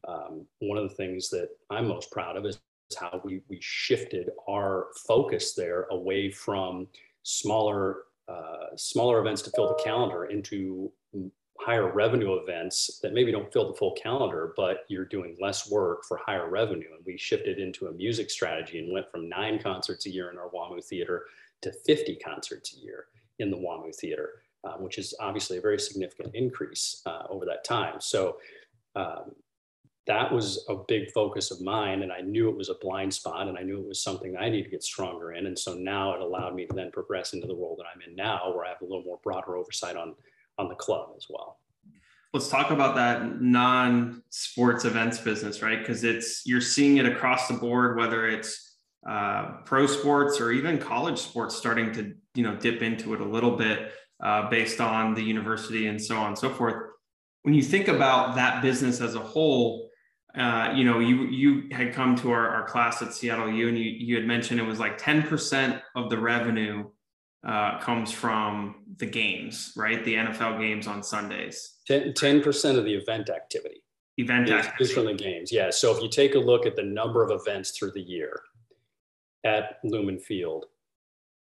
um, 0.07 0.45
one 0.59 0.77
of 0.77 0.89
the 0.89 0.95
things 0.95 1.29
that 1.29 1.49
I'm 1.69 1.87
most 1.87 2.11
proud 2.11 2.37
of 2.37 2.45
is 2.45 2.59
how 2.99 3.19
we, 3.23 3.41
we 3.49 3.57
shifted 3.61 4.29
our 4.47 4.87
focus 5.07 5.53
there 5.53 5.83
away 5.91 6.31
from 6.31 6.87
smaller 7.23 8.03
uh, 8.27 8.75
smaller 8.75 9.19
events 9.19 9.43
to 9.43 9.51
fill 9.51 9.67
the 9.67 9.83
calendar 9.83 10.25
into 10.25 10.91
higher 11.59 11.91
revenue 11.91 12.33
events 12.33 12.99
that 13.01 13.13
maybe 13.13 13.31
don't 13.31 13.51
fill 13.53 13.67
the 13.67 13.77
full 13.77 13.93
calendar, 13.93 14.53
but 14.57 14.79
you're 14.87 15.05
doing 15.05 15.37
less 15.39 15.69
work 15.69 16.03
for 16.05 16.19
higher 16.25 16.49
revenue. 16.49 16.87
And 16.95 17.05
we 17.05 17.17
shifted 17.17 17.59
into 17.59 17.87
a 17.87 17.91
music 17.91 18.29
strategy 18.29 18.79
and 18.79 18.91
went 18.91 19.09
from 19.09 19.29
nine 19.29 19.59
concerts 19.59 20.05
a 20.05 20.09
year 20.09 20.31
in 20.31 20.37
our 20.37 20.49
WAMU 20.49 20.83
theater 20.83 21.25
to 21.61 21.71
50 21.71 22.17
concerts 22.17 22.75
a 22.75 22.79
year 22.79 23.05
in 23.39 23.51
the 23.51 23.57
WAMU 23.57 23.95
theater, 23.95 24.41
um, 24.63 24.83
which 24.83 24.97
is 24.97 25.13
obviously 25.19 25.57
a 25.57 25.61
very 25.61 25.79
significant 25.79 26.33
increase 26.35 27.01
uh, 27.05 27.23
over 27.29 27.45
that 27.45 27.63
time. 27.63 28.01
So 28.01 28.37
um, 28.95 29.31
that 30.07 30.31
was 30.31 30.63
a 30.69 30.75
big 30.87 31.11
focus 31.11 31.51
of 31.51 31.61
mine 31.61 32.03
and 32.03 32.11
i 32.11 32.21
knew 32.21 32.49
it 32.49 32.57
was 32.57 32.69
a 32.69 32.75
blind 32.81 33.13
spot 33.13 33.47
and 33.47 33.57
i 33.57 33.61
knew 33.61 33.79
it 33.79 33.87
was 33.87 34.01
something 34.01 34.35
i 34.37 34.49
need 34.49 34.63
to 34.63 34.69
get 34.69 34.83
stronger 34.83 35.33
in 35.33 35.47
and 35.47 35.57
so 35.57 35.73
now 35.73 36.13
it 36.13 36.21
allowed 36.21 36.55
me 36.55 36.65
to 36.65 36.73
then 36.73 36.91
progress 36.91 37.33
into 37.33 37.47
the 37.47 37.55
role 37.55 37.75
that 37.77 37.85
i'm 37.93 38.01
in 38.07 38.15
now 38.15 38.51
where 38.53 38.65
i 38.65 38.69
have 38.69 38.81
a 38.81 38.85
little 38.85 39.03
more 39.03 39.19
broader 39.23 39.55
oversight 39.55 39.95
on 39.95 40.13
on 40.57 40.69
the 40.69 40.75
club 40.75 41.09
as 41.17 41.25
well. 41.29 41.59
Let's 42.33 42.49
talk 42.49 42.71
about 42.71 42.95
that 42.95 43.41
non-sports 43.41 44.83
events 44.83 45.19
business 45.19 45.61
right? 45.61 45.79
Because 45.79 46.03
it's 46.03 46.45
you're 46.45 46.61
seeing 46.61 46.97
it 46.97 47.05
across 47.05 47.47
the 47.47 47.53
board 47.53 47.97
whether 47.97 48.27
it's 48.27 48.77
uh, 49.07 49.57
pro 49.63 49.87
sports 49.87 50.41
or 50.41 50.51
even 50.51 50.77
college 50.77 51.19
sports 51.19 51.55
starting 51.55 51.93
to 51.93 52.13
you 52.33 52.43
know 52.43 52.55
dip 52.55 52.81
into 52.81 53.13
it 53.13 53.21
a 53.21 53.25
little 53.25 53.55
bit 53.55 53.91
uh, 54.21 54.49
based 54.49 54.81
on 54.81 55.13
the 55.13 55.21
university 55.21 55.87
and 55.87 56.01
so 56.01 56.17
on 56.17 56.29
and 56.29 56.37
so 56.37 56.49
forth. 56.49 56.91
When 57.43 57.53
you 57.53 57.61
think 57.61 57.87
about 57.87 58.35
that 58.35 58.61
business 58.61 58.99
as 58.99 59.15
a 59.15 59.19
whole 59.19 59.84
uh, 60.37 60.73
you 60.75 60.83
know, 60.83 60.99
you 60.99 61.25
you 61.25 61.69
had 61.71 61.93
come 61.93 62.15
to 62.17 62.31
our, 62.31 62.49
our 62.49 62.67
class 62.67 63.01
at 63.01 63.13
Seattle 63.13 63.49
U, 63.49 63.67
and 63.69 63.77
you 63.77 63.85
you 63.85 64.15
had 64.15 64.25
mentioned 64.25 64.59
it 64.59 64.65
was 64.65 64.79
like 64.79 64.97
ten 64.97 65.23
percent 65.23 65.81
of 65.95 66.09
the 66.09 66.17
revenue 66.17 66.85
uh, 67.45 67.79
comes 67.79 68.11
from 68.11 68.75
the 68.97 69.05
games, 69.05 69.71
right? 69.77 70.03
The 70.03 70.15
NFL 70.15 70.59
games 70.59 70.87
on 70.87 71.03
Sundays. 71.03 71.73
10 71.87 72.41
percent 72.41 72.77
of 72.77 72.85
the 72.85 72.93
event 72.93 73.29
activity. 73.29 73.83
Event 74.17 74.49
is, 74.49 74.65
activity. 74.65 74.83
is 74.83 74.91
from 74.91 75.05
the 75.05 75.13
games, 75.13 75.51
yeah. 75.51 75.69
So 75.69 75.95
if 75.95 76.01
you 76.01 76.09
take 76.09 76.35
a 76.35 76.39
look 76.39 76.65
at 76.65 76.75
the 76.75 76.83
number 76.83 77.23
of 77.23 77.31
events 77.31 77.71
through 77.71 77.91
the 77.91 78.01
year 78.01 78.41
at 79.43 79.77
Lumen 79.83 80.17
Field, 80.17 80.65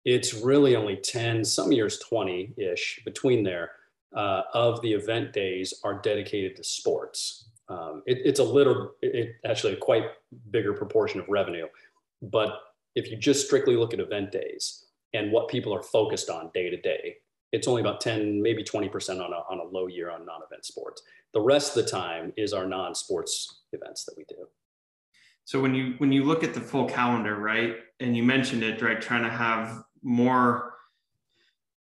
it's 0.06 0.34
really 0.34 0.76
only 0.76 0.98
10, 0.98 1.46
some 1.46 1.72
years 1.72 2.00
20 2.00 2.56
ish 2.58 3.02
between 3.06 3.44
there 3.44 3.72
uh, 4.16 4.42
of 4.54 4.82
the 4.82 4.92
event 4.92 5.32
days 5.32 5.74
are 5.84 6.02
dedicated 6.02 6.56
to 6.58 6.64
sports 6.64 7.50
um, 7.70 8.04
it, 8.06 8.20
it's 8.26 8.40
a 8.40 8.44
little, 8.44 8.92
it, 9.02 9.36
actually 9.46 9.74
a 9.74 9.78
quite 9.78 10.06
bigger 10.52 10.74
proportion 10.74 11.20
of 11.20 11.28
revenue. 11.30 11.68
But 12.22 12.60
if 12.96 13.10
you 13.10 13.18
just 13.18 13.46
strictly 13.46 13.76
look 13.76 13.94
at 13.94 14.00
event 14.00 14.32
days 14.32 14.86
and 15.14 15.32
what 15.32 15.48
people 15.48 15.74
are 15.74 15.84
focused 15.84 16.30
on 16.30 16.52
day 16.54 16.70
to 16.70 16.78
day, 16.78 17.18
it's 17.52 17.68
only 17.68 17.82
about 17.82 18.02
10, 18.02 18.42
maybe 18.42 18.64
20% 18.64 19.24
on 19.24 19.32
a, 19.32 19.38
on 19.50 19.60
a 19.60 19.64
low 19.64 19.88
year 19.88 20.10
on 20.10 20.26
non-event 20.26 20.66
sports. 20.66 21.04
The 21.34 21.42
rest 21.42 21.78
of 21.78 21.86
the 21.86 21.90
time 21.90 22.34
is 22.36 22.52
our 22.52 22.66
non-sports 22.66 23.62
events 23.72 24.06
that 24.06 24.16
we 24.18 24.26
do. 24.28 24.48
So 25.46 25.60
when 25.60 25.76
you 25.76 25.96
when 25.98 26.12
you 26.12 26.24
look 26.24 26.44
at 26.44 26.54
the 26.54 26.62
full 26.62 26.86
calendar, 26.88 27.36
right, 27.36 27.76
and 28.00 28.16
you 28.16 28.24
mentioned 28.24 28.64
it, 28.64 28.82
right, 28.82 29.02
trying 29.02 29.24
to 29.24 29.30
have 29.30 29.84
more 30.02 30.74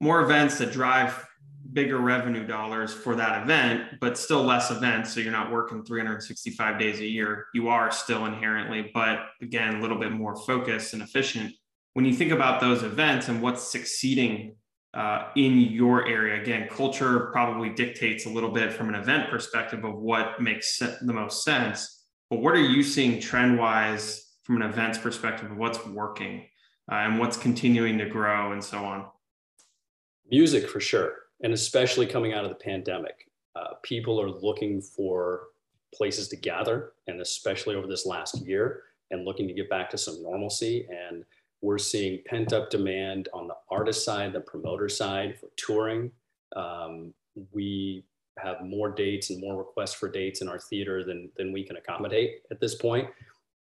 more 0.01 0.21
events 0.21 0.57
that 0.57 0.73
drive 0.73 1.25
bigger 1.71 1.99
revenue 1.99 2.45
dollars 2.45 2.93
for 2.93 3.15
that 3.15 3.43
event, 3.43 3.99
but 4.01 4.17
still 4.17 4.43
less 4.43 4.69
events. 4.69 5.13
So 5.13 5.21
you're 5.21 5.31
not 5.31 5.51
working 5.51 5.83
365 5.83 6.79
days 6.79 6.99
a 6.99 7.05
year. 7.05 7.45
You 7.53 7.69
are 7.69 7.91
still 7.91 8.25
inherently, 8.25 8.91
but 8.93 9.19
again, 9.41 9.75
a 9.75 9.81
little 9.81 9.97
bit 9.97 10.11
more 10.11 10.35
focused 10.35 10.93
and 10.93 11.01
efficient. 11.01 11.53
When 11.93 12.05
you 12.05 12.13
think 12.13 12.31
about 12.31 12.59
those 12.59 12.83
events 12.83 13.29
and 13.29 13.41
what's 13.41 13.63
succeeding 13.63 14.55
uh, 14.93 15.29
in 15.35 15.57
your 15.57 16.05
area, 16.07 16.41
again, 16.41 16.67
culture 16.69 17.29
probably 17.31 17.69
dictates 17.69 18.25
a 18.25 18.29
little 18.29 18.51
bit 18.51 18.73
from 18.73 18.89
an 18.89 18.95
event 18.95 19.29
perspective 19.29 19.85
of 19.85 19.95
what 19.95 20.41
makes 20.41 20.77
the 20.79 21.13
most 21.13 21.43
sense. 21.43 22.05
But 22.29 22.39
what 22.39 22.55
are 22.55 22.61
you 22.61 22.83
seeing 22.83 23.21
trend 23.21 23.57
wise 23.57 24.33
from 24.43 24.57
an 24.57 24.63
events 24.63 24.97
perspective 24.97 25.51
of 25.51 25.57
what's 25.57 25.85
working 25.85 26.45
uh, 26.91 26.95
and 26.95 27.19
what's 27.19 27.37
continuing 27.37 27.97
to 27.99 28.05
grow 28.05 28.51
and 28.51 28.63
so 28.63 28.83
on? 28.83 29.05
Music 30.29 30.67
for 30.67 30.79
sure 30.79 31.22
and 31.43 31.53
especially 31.53 32.05
coming 32.05 32.33
out 32.33 32.45
of 32.45 32.49
the 32.49 32.55
pandemic, 32.55 33.29
uh, 33.55 33.75
people 33.83 34.19
are 34.19 34.29
looking 34.29 34.81
for 34.81 35.47
places 35.93 36.27
to 36.29 36.35
gather, 36.35 36.93
and 37.07 37.21
especially 37.21 37.75
over 37.75 37.85
this 37.85 38.05
last 38.05 38.41
year, 38.41 38.83
and 39.11 39.25
looking 39.25 39.47
to 39.47 39.53
get 39.53 39.69
back 39.69 39.89
to 39.91 39.97
some 39.97 40.23
normalcy. 40.23 40.87
And 40.89 41.23
we're 41.61 41.77
seeing 41.77 42.19
pent 42.25 42.51
up 42.51 42.69
demand 42.69 43.29
on 43.33 43.47
the 43.47 43.55
artist 43.69 44.03
side, 44.03 44.33
the 44.33 44.39
promoter 44.39 44.89
side 44.89 45.37
for 45.39 45.49
touring. 45.55 46.11
Um, 46.55 47.13
we 47.51 48.05
have 48.39 48.61
more 48.61 48.89
dates 48.89 49.29
and 49.29 49.39
more 49.39 49.57
requests 49.57 49.93
for 49.93 50.09
dates 50.09 50.41
in 50.41 50.47
our 50.47 50.59
theater 50.59 51.03
than, 51.03 51.29
than 51.37 51.53
we 51.53 51.63
can 51.63 51.77
accommodate 51.77 52.41
at 52.51 52.59
this 52.59 52.75
point. 52.75 53.07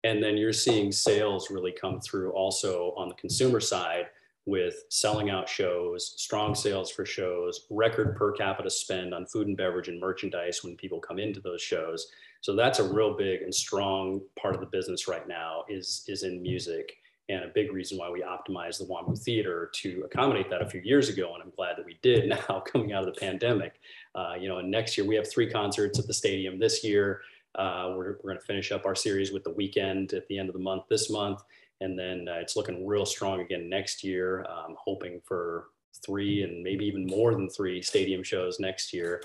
And 0.04 0.22
then 0.22 0.36
you're 0.36 0.52
seeing 0.52 0.92
sales 0.92 1.50
really 1.50 1.72
come 1.72 2.00
through 2.00 2.30
also 2.30 2.94
on 2.96 3.08
the 3.08 3.14
consumer 3.16 3.60
side 3.60 4.06
with 4.50 4.82
selling 4.88 5.30
out 5.30 5.48
shows, 5.48 6.14
strong 6.16 6.56
sales 6.56 6.90
for 6.90 7.06
shows, 7.06 7.66
record 7.70 8.16
per 8.16 8.32
capita 8.32 8.68
spend 8.68 9.14
on 9.14 9.24
food 9.24 9.46
and 9.46 9.56
beverage 9.56 9.86
and 9.86 10.00
merchandise 10.00 10.64
when 10.64 10.76
people 10.76 10.98
come 10.98 11.20
into 11.20 11.40
those 11.40 11.62
shows. 11.62 12.08
So 12.40 12.56
that's 12.56 12.80
a 12.80 12.92
real 12.92 13.16
big 13.16 13.42
and 13.42 13.54
strong 13.54 14.20
part 14.36 14.54
of 14.54 14.60
the 14.60 14.66
business 14.66 15.06
right 15.06 15.26
now 15.28 15.64
is, 15.68 16.04
is 16.08 16.24
in 16.24 16.42
music. 16.42 16.96
And 17.28 17.44
a 17.44 17.48
big 17.54 17.72
reason 17.72 17.96
why 17.96 18.10
we 18.10 18.22
optimized 18.22 18.78
the 18.78 18.86
WAMU 18.86 19.16
Theater 19.16 19.70
to 19.74 20.02
accommodate 20.04 20.50
that 20.50 20.62
a 20.62 20.68
few 20.68 20.80
years 20.80 21.08
ago. 21.08 21.32
And 21.34 21.42
I'm 21.44 21.52
glad 21.54 21.76
that 21.76 21.86
we 21.86 21.96
did 22.02 22.28
now 22.48 22.60
coming 22.66 22.92
out 22.92 23.06
of 23.06 23.14
the 23.14 23.20
pandemic. 23.20 23.74
Uh, 24.16 24.34
you 24.38 24.48
know, 24.48 24.58
and 24.58 24.68
next 24.68 24.98
year 24.98 25.06
we 25.06 25.14
have 25.14 25.30
three 25.30 25.48
concerts 25.48 26.00
at 26.00 26.08
the 26.08 26.14
stadium 26.14 26.58
this 26.58 26.82
year. 26.82 27.20
Uh, 27.54 27.94
we're 27.96 28.16
we're 28.22 28.30
going 28.30 28.38
to 28.38 28.44
finish 28.44 28.72
up 28.72 28.86
our 28.86 28.94
series 28.94 29.32
with 29.32 29.44
the 29.44 29.50
weekend 29.50 30.12
at 30.12 30.26
the 30.28 30.38
end 30.38 30.48
of 30.48 30.54
the 30.54 30.60
month 30.60 30.84
this 30.88 31.10
month, 31.10 31.42
and 31.80 31.98
then 31.98 32.28
uh, 32.28 32.38
it's 32.38 32.56
looking 32.56 32.86
real 32.86 33.06
strong 33.06 33.40
again 33.40 33.68
next 33.68 34.04
year. 34.04 34.44
Um, 34.48 34.76
hoping 34.78 35.20
for 35.24 35.66
three 36.04 36.42
and 36.42 36.62
maybe 36.62 36.86
even 36.86 37.06
more 37.06 37.32
than 37.32 37.48
three 37.48 37.82
stadium 37.82 38.22
shows 38.22 38.60
next 38.60 38.92
year. 38.92 39.22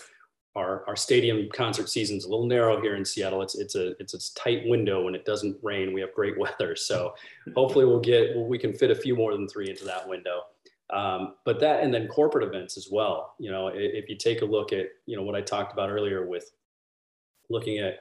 Our, 0.56 0.86
our 0.88 0.96
stadium 0.96 1.50
concert 1.54 1.90
season's 1.90 2.24
a 2.24 2.30
little 2.30 2.48
narrow 2.48 2.82
here 2.82 2.96
in 2.96 3.04
Seattle. 3.04 3.42
It's 3.42 3.56
it's 3.56 3.76
a 3.76 3.90
it's 4.00 4.14
a 4.14 4.34
tight 4.36 4.62
window 4.66 5.04
when 5.04 5.14
it 5.14 5.26
doesn't 5.26 5.58
rain. 5.62 5.94
We 5.94 6.00
have 6.00 6.14
great 6.14 6.38
weather, 6.40 6.76
so 6.76 7.14
hopefully 7.56 7.86
we'll 7.86 8.00
get 8.00 8.36
we 8.38 8.58
can 8.58 8.74
fit 8.74 8.92
a 8.92 8.96
few 8.96 9.16
more 9.16 9.34
than 9.34 9.50
three 9.50 9.70
into 9.70 9.84
that 9.86 10.08
window. 10.08 10.42
Um, 10.92 11.36
but 11.46 11.60
that 11.60 11.84
and 11.84 11.94
then 11.94 12.08
corporate 12.08 12.48
events 12.48 12.78
as 12.78 12.88
well. 12.90 13.36
You 13.38 13.52
know, 13.52 13.68
if 13.74 14.08
you 14.08 14.16
take 14.16 14.44
a 14.44 14.46
look 14.46 14.72
at 14.72 14.88
you 15.06 15.18
know 15.18 15.24
what 15.24 15.36
I 15.36 15.42
talked 15.42 15.74
about 15.74 15.90
earlier 15.90 16.26
with 16.26 16.50
looking 17.50 17.80
at 17.80 18.00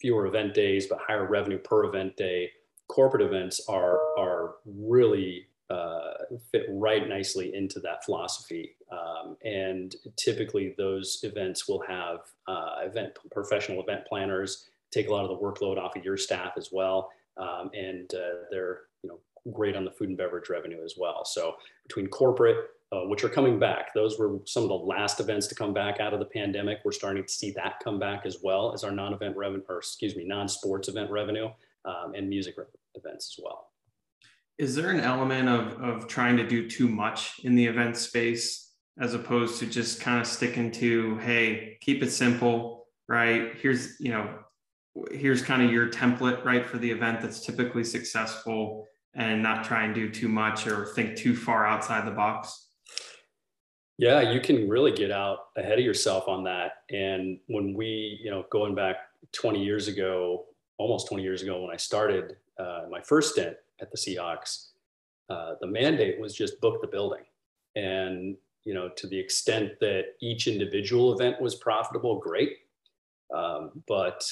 fewer 0.00 0.26
event 0.26 0.54
days 0.54 0.86
but 0.86 0.98
higher 1.06 1.26
revenue 1.26 1.58
per 1.58 1.84
event 1.84 2.16
day, 2.16 2.52
corporate 2.90 3.22
events 3.22 3.60
are 3.68 4.00
are 4.18 4.56
really 4.66 5.46
uh, 5.70 6.14
fit 6.50 6.66
right 6.68 7.08
nicely 7.08 7.54
into 7.54 7.78
that 7.78 8.04
philosophy. 8.04 8.76
Um, 8.90 9.36
and 9.44 9.94
typically, 10.16 10.74
those 10.76 11.20
events 11.22 11.68
will 11.68 11.82
have 11.86 12.18
uh, 12.48 12.76
event 12.82 13.16
professional 13.30 13.80
event 13.80 14.04
planners 14.06 14.66
take 14.90 15.08
a 15.08 15.12
lot 15.12 15.24
of 15.24 15.30
the 15.30 15.36
workload 15.36 15.78
off 15.78 15.94
of 15.94 16.04
your 16.04 16.16
staff 16.16 16.54
as 16.56 16.70
well, 16.72 17.10
um, 17.36 17.70
and 17.72 18.12
uh, 18.14 18.46
they're 18.50 18.80
you 19.04 19.08
know 19.08 19.20
great 19.52 19.76
on 19.76 19.84
the 19.84 19.92
food 19.92 20.08
and 20.08 20.18
beverage 20.18 20.50
revenue 20.50 20.82
as 20.84 20.94
well. 20.98 21.24
So 21.24 21.54
between 21.86 22.08
corporate, 22.08 22.56
uh, 22.90 23.02
which 23.02 23.22
are 23.22 23.28
coming 23.28 23.60
back, 23.60 23.94
those 23.94 24.18
were 24.18 24.40
some 24.46 24.64
of 24.64 24.68
the 24.68 24.74
last 24.74 25.20
events 25.20 25.46
to 25.46 25.54
come 25.54 25.72
back 25.72 26.00
out 26.00 26.12
of 26.12 26.18
the 26.18 26.26
pandemic. 26.26 26.78
We're 26.84 26.90
starting 26.90 27.22
to 27.22 27.32
see 27.32 27.52
that 27.52 27.78
come 27.84 28.00
back 28.00 28.26
as 28.26 28.38
well 28.42 28.74
as 28.74 28.82
our 28.82 28.90
non-event 28.90 29.36
revenue, 29.36 29.62
or 29.68 29.78
excuse 29.78 30.16
me, 30.16 30.24
non-sports 30.24 30.88
event 30.88 31.08
revenue 31.12 31.50
um, 31.84 32.14
and 32.14 32.28
music 32.28 32.54
events 32.94 33.36
as 33.38 33.42
well. 33.42 33.68
Is 34.58 34.74
there 34.74 34.90
an 34.90 35.00
element 35.00 35.48
of, 35.48 35.80
of 35.82 36.06
trying 36.06 36.36
to 36.36 36.46
do 36.46 36.68
too 36.68 36.88
much 36.88 37.40
in 37.44 37.54
the 37.54 37.64
event 37.64 37.96
space 37.96 38.72
as 38.98 39.14
opposed 39.14 39.58
to 39.60 39.66
just 39.66 40.00
kind 40.00 40.20
of 40.20 40.26
sticking 40.26 40.70
to, 40.72 41.16
hey, 41.18 41.78
keep 41.80 42.02
it 42.02 42.10
simple, 42.10 42.86
right? 43.08 43.54
Here's, 43.56 43.98
you 43.98 44.10
know, 44.10 44.28
here's 45.10 45.42
kind 45.42 45.62
of 45.62 45.72
your 45.72 45.88
template, 45.88 46.44
right, 46.44 46.66
for 46.66 46.76
the 46.76 46.90
event 46.90 47.22
that's 47.22 47.40
typically 47.40 47.84
successful 47.84 48.86
and 49.14 49.42
not 49.42 49.64
try 49.64 49.84
and 49.84 49.94
do 49.94 50.10
too 50.10 50.28
much 50.28 50.66
or 50.66 50.86
think 50.94 51.16
too 51.16 51.34
far 51.34 51.66
outside 51.66 52.06
the 52.06 52.12
box? 52.12 52.68
Yeah, 53.98 54.32
you 54.32 54.40
can 54.40 54.68
really 54.68 54.92
get 54.92 55.10
out 55.10 55.38
ahead 55.56 55.78
of 55.78 55.84
yourself 55.84 56.28
on 56.28 56.44
that. 56.44 56.72
And 56.90 57.38
when 57.48 57.74
we, 57.74 58.18
you 58.22 58.30
know, 58.30 58.44
going 58.50 58.74
back 58.74 58.96
20 59.32 59.62
years 59.62 59.88
ago, 59.88 60.46
almost 60.80 61.08
20 61.08 61.22
years 61.22 61.42
ago 61.42 61.60
when 61.60 61.70
I 61.70 61.76
started 61.76 62.36
uh, 62.58 62.84
my 62.90 63.02
first 63.02 63.32
stint 63.32 63.54
at 63.82 63.90
the 63.90 63.98
Seahawks, 63.98 64.68
uh, 65.28 65.54
the 65.60 65.66
mandate 65.66 66.18
was 66.18 66.34
just 66.34 66.60
book 66.62 66.80
the 66.80 66.88
building. 66.88 67.22
And, 67.76 68.34
you 68.64 68.72
know, 68.72 68.88
to 68.88 69.06
the 69.06 69.18
extent 69.18 69.72
that 69.80 70.14
each 70.22 70.46
individual 70.46 71.12
event 71.12 71.38
was 71.40 71.54
profitable, 71.54 72.18
great. 72.18 72.56
Um, 73.34 73.82
but 73.86 74.26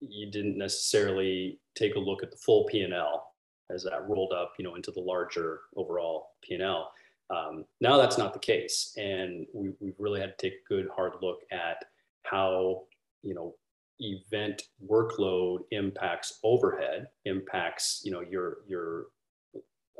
you 0.00 0.30
didn't 0.30 0.58
necessarily 0.58 1.58
take 1.74 1.94
a 1.94 1.98
look 1.98 2.22
at 2.22 2.30
the 2.30 2.36
full 2.36 2.64
P&L 2.64 3.32
as 3.70 3.82
that 3.84 4.06
rolled 4.06 4.34
up, 4.34 4.52
you 4.58 4.64
know, 4.64 4.74
into 4.74 4.90
the 4.90 5.00
larger 5.00 5.60
overall 5.76 6.32
P&L. 6.42 6.92
Um, 7.30 7.64
now 7.80 7.96
that's 7.96 8.18
not 8.18 8.34
the 8.34 8.38
case. 8.38 8.92
And 8.98 9.46
we, 9.54 9.72
we've 9.80 9.98
really 9.98 10.20
had 10.20 10.38
to 10.38 10.50
take 10.50 10.60
a 10.60 10.68
good 10.68 10.88
hard 10.94 11.14
look 11.22 11.40
at 11.50 11.82
how, 12.24 12.82
you 13.22 13.34
know, 13.34 13.54
event 14.00 14.62
workload 14.88 15.60
impacts 15.70 16.40
overhead, 16.42 17.08
impacts 17.24 18.02
you 18.04 18.12
know 18.12 18.20
your 18.20 18.58
your 18.66 19.06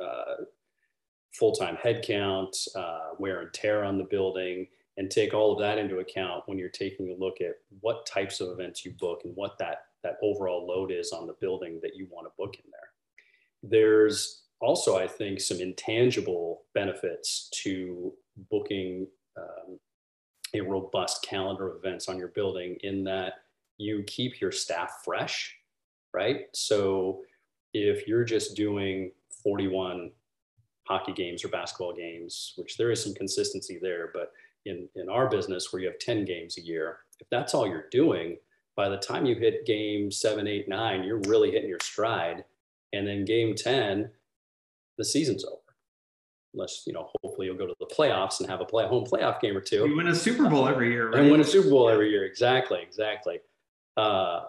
uh, 0.01 0.43
full-time 1.33 1.77
headcount, 1.83 2.55
uh, 2.75 3.13
wear 3.19 3.41
and 3.41 3.53
tear 3.53 3.83
on 3.83 3.97
the 3.97 4.03
building, 4.05 4.67
and 4.97 5.11
take 5.11 5.33
all 5.33 5.51
of 5.51 5.59
that 5.59 5.77
into 5.77 5.99
account 5.99 6.43
when 6.45 6.57
you're 6.57 6.69
taking 6.69 7.11
a 7.11 7.23
look 7.23 7.41
at 7.41 7.55
what 7.81 8.05
types 8.05 8.39
of 8.39 8.49
events 8.49 8.85
you 8.85 8.91
book 8.99 9.21
and 9.25 9.35
what 9.35 9.57
that 9.57 9.85
that 10.03 10.17
overall 10.21 10.67
load 10.67 10.91
is 10.91 11.11
on 11.11 11.25
the 11.25 11.35
building 11.41 11.79
that 11.81 11.95
you 11.95 12.07
want 12.11 12.27
to 12.27 12.31
book 12.37 12.55
in 12.63 12.71
there. 12.71 12.89
There's 13.63 14.43
also, 14.61 14.97
I 14.97 15.07
think, 15.07 15.41
some 15.41 15.59
intangible 15.59 16.63
benefits 16.73 17.49
to 17.63 18.13
booking 18.51 19.07
um, 19.37 19.79
a 20.53 20.61
robust 20.61 21.23
calendar 21.23 21.69
of 21.69 21.77
events 21.77 22.07
on 22.07 22.17
your 22.17 22.29
building 22.29 22.77
in 22.81 23.03
that 23.05 23.33
you 23.77 24.03
keep 24.07 24.39
your 24.39 24.51
staff 24.51 25.01
fresh, 25.03 25.55
right? 26.13 26.45
So 26.53 27.21
if 27.73 28.07
you're 28.07 28.23
just 28.23 28.55
doing 28.55 29.11
41 29.43 30.11
hockey 30.87 31.13
games 31.13 31.43
or 31.43 31.49
basketball 31.49 31.93
games, 31.93 32.53
which 32.57 32.77
there 32.77 32.91
is 32.91 33.03
some 33.03 33.13
consistency 33.13 33.79
there, 33.81 34.11
but 34.13 34.31
in, 34.65 34.87
in 34.95 35.09
our 35.09 35.29
business 35.29 35.71
where 35.71 35.81
you 35.81 35.87
have 35.87 35.99
10 35.99 36.25
games 36.25 36.57
a 36.57 36.61
year, 36.61 36.99
if 37.19 37.27
that's 37.29 37.53
all 37.53 37.67
you're 37.67 37.89
doing, 37.91 38.37
by 38.75 38.89
the 38.89 38.97
time 38.97 39.25
you 39.25 39.35
hit 39.35 39.65
game 39.65 40.11
seven, 40.11 40.47
eight, 40.47 40.67
nine, 40.67 41.03
you're 41.03 41.21
really 41.27 41.51
hitting 41.51 41.69
your 41.69 41.79
stride. 41.81 42.43
And 42.93 43.07
then 43.07 43.25
game 43.25 43.55
10, 43.55 44.09
the 44.97 45.05
season's 45.05 45.45
over. 45.45 45.61
Unless, 46.53 46.83
you 46.87 46.93
know, 46.93 47.09
hopefully 47.21 47.47
you'll 47.47 47.57
go 47.57 47.67
to 47.67 47.75
the 47.79 47.85
playoffs 47.85 48.39
and 48.39 48.49
have 48.49 48.61
a 48.61 48.65
play 48.65 48.87
home 48.87 49.05
playoff 49.05 49.41
game 49.41 49.57
or 49.57 49.61
two. 49.61 49.85
You 49.87 49.97
win 49.97 50.07
a 50.07 50.15
Super 50.15 50.49
Bowl 50.49 50.67
every 50.67 50.91
year, 50.91 51.09
right? 51.09 51.19
And 51.19 51.31
win 51.31 51.41
a 51.41 51.45
Super 51.45 51.69
Bowl 51.69 51.89
every 51.89 52.09
year. 52.09 52.23
Exactly. 52.25 52.79
Exactly. 52.81 53.39
Uh, 53.97 54.41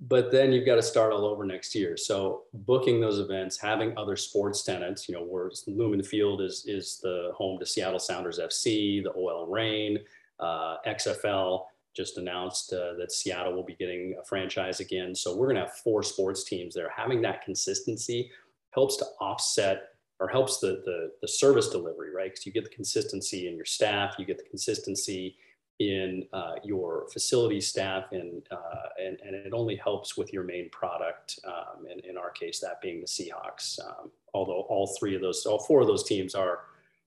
but 0.00 0.30
then 0.30 0.52
you've 0.52 0.66
got 0.66 0.76
to 0.76 0.82
start 0.82 1.12
all 1.12 1.24
over 1.24 1.44
next 1.44 1.74
year. 1.74 1.96
So 1.96 2.42
booking 2.54 3.00
those 3.00 3.18
events, 3.18 3.58
having 3.58 3.96
other 3.98 4.14
sports 4.14 4.62
tenants, 4.62 5.08
you 5.08 5.14
know, 5.14 5.24
where 5.24 5.50
Lumen 5.66 6.02
Field 6.02 6.40
is 6.40 6.64
is 6.66 7.00
the 7.02 7.32
home 7.34 7.58
to 7.58 7.66
Seattle 7.66 7.98
Sounders 7.98 8.38
FC, 8.38 9.02
the 9.02 9.12
OL 9.12 9.48
Reign, 9.48 9.98
uh, 10.38 10.76
XFL 10.86 11.64
just 11.96 12.16
announced 12.16 12.72
uh, 12.72 12.94
that 12.96 13.10
Seattle 13.10 13.54
will 13.54 13.64
be 13.64 13.74
getting 13.74 14.14
a 14.20 14.24
franchise 14.24 14.78
again. 14.78 15.16
So 15.16 15.34
we're 15.34 15.46
going 15.46 15.56
to 15.56 15.62
have 15.62 15.74
four 15.78 16.04
sports 16.04 16.44
teams 16.44 16.74
there. 16.74 16.90
Having 16.96 17.22
that 17.22 17.42
consistency 17.42 18.30
helps 18.70 18.96
to 18.98 19.06
offset 19.20 19.88
or 20.20 20.28
helps 20.28 20.60
the 20.60 20.82
the, 20.84 21.10
the 21.22 21.28
service 21.28 21.70
delivery, 21.70 22.14
right? 22.14 22.30
Because 22.30 22.46
you 22.46 22.52
get 22.52 22.62
the 22.62 22.70
consistency 22.70 23.48
in 23.48 23.56
your 23.56 23.64
staff, 23.64 24.14
you 24.16 24.24
get 24.24 24.38
the 24.38 24.48
consistency 24.48 25.36
in 25.78 26.26
uh, 26.32 26.54
your 26.64 27.06
facility 27.12 27.60
staff 27.60 28.10
and, 28.10 28.42
uh, 28.50 28.88
and, 29.00 29.18
and 29.24 29.34
it 29.34 29.52
only 29.52 29.76
helps 29.76 30.16
with 30.16 30.32
your 30.32 30.42
main 30.42 30.68
product. 30.70 31.38
Um, 31.46 31.86
and 31.90 32.00
in 32.00 32.16
our 32.18 32.30
case, 32.30 32.58
that 32.60 32.80
being 32.80 33.00
the 33.00 33.06
Seahawks, 33.06 33.78
um, 33.84 34.10
although 34.34 34.62
all 34.68 34.96
three 34.98 35.14
of 35.14 35.20
those, 35.20 35.46
all 35.46 35.60
four 35.60 35.80
of 35.80 35.86
those 35.86 36.04
teams 36.04 36.34
are 36.34 36.60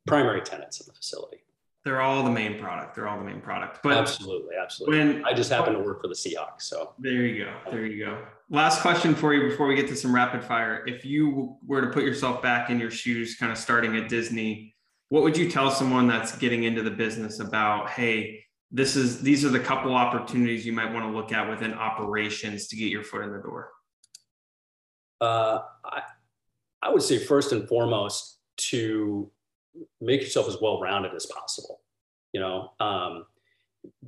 primary 0.08 0.42
tenants 0.42 0.80
of 0.80 0.86
the 0.86 0.94
facility. 0.94 1.38
They're 1.84 2.02
all 2.02 2.24
the 2.24 2.30
main 2.30 2.60
product. 2.60 2.96
They're 2.96 3.08
all 3.08 3.18
the 3.18 3.26
main 3.26 3.42
product. 3.42 3.80
But 3.82 3.98
absolutely, 3.98 4.56
absolutely. 4.56 5.00
When, 5.00 5.26
I 5.26 5.34
just 5.34 5.52
happen 5.52 5.74
to 5.74 5.80
work 5.80 6.02
for 6.02 6.08
the 6.08 6.14
Seahawks, 6.14 6.62
so 6.62 6.94
there 7.00 7.26
you 7.26 7.44
go. 7.44 7.54
There 7.72 7.86
you 7.88 8.06
go. 8.06 8.20
Last 8.52 8.82
question 8.82 9.16
for 9.16 9.34
you 9.34 9.50
before 9.50 9.66
we 9.66 9.76
get 9.76 9.88
to 9.88 9.96
some 9.96 10.14
rapid 10.14 10.44
fire. 10.44 10.86
If 10.86 11.04
you 11.06 11.58
were 11.66 11.82
to 11.82 11.88
put 11.88 12.04
yourself 12.04 12.42
back 12.42 12.70
in 12.70 12.80
your 12.80 12.92
shoes, 12.92 13.36
kind 13.36 13.52
of 13.52 13.58
starting 13.58 13.98
at 13.98 14.10
Disney, 14.10 14.76
what 15.10 15.24
would 15.24 15.36
you 15.36 15.50
tell 15.50 15.72
someone 15.72 16.08
that's 16.08 16.38
getting 16.38 16.64
into 16.66 16.84
the 16.84 16.92
business 16.92 17.40
about, 17.40 17.90
hey, 17.90 18.46
this 18.72 18.96
is 18.96 19.22
these 19.22 19.44
are 19.44 19.50
the 19.50 19.60
couple 19.60 19.94
opportunities 19.94 20.66
you 20.66 20.74
might 20.74 20.92
want 20.92 21.06
to 21.06 21.12
look 21.12 21.32
at 21.34 21.50
within 21.50 21.74
operations 21.74 22.68
to 22.68 22.76
get 22.76 22.90
your 22.90 23.04
foot 23.04 23.24
in 23.24 23.32
the 23.32 23.40
door? 23.40 23.72
Uh, 25.20 25.60
I, 25.86 26.02
I 26.82 26.90
would 26.90 27.04
say 27.04 27.20
first 27.20 27.52
and 27.52 27.68
foremost 27.68 28.40
to 28.58 29.30
make 30.00 30.22
yourself 30.22 30.48
as 30.48 30.58
well 30.62 30.80
rounded 30.80 31.14
as 31.14 31.26
possible. 31.28 31.82
You 32.34 32.40
know, 32.40 32.72
um, 32.80 33.26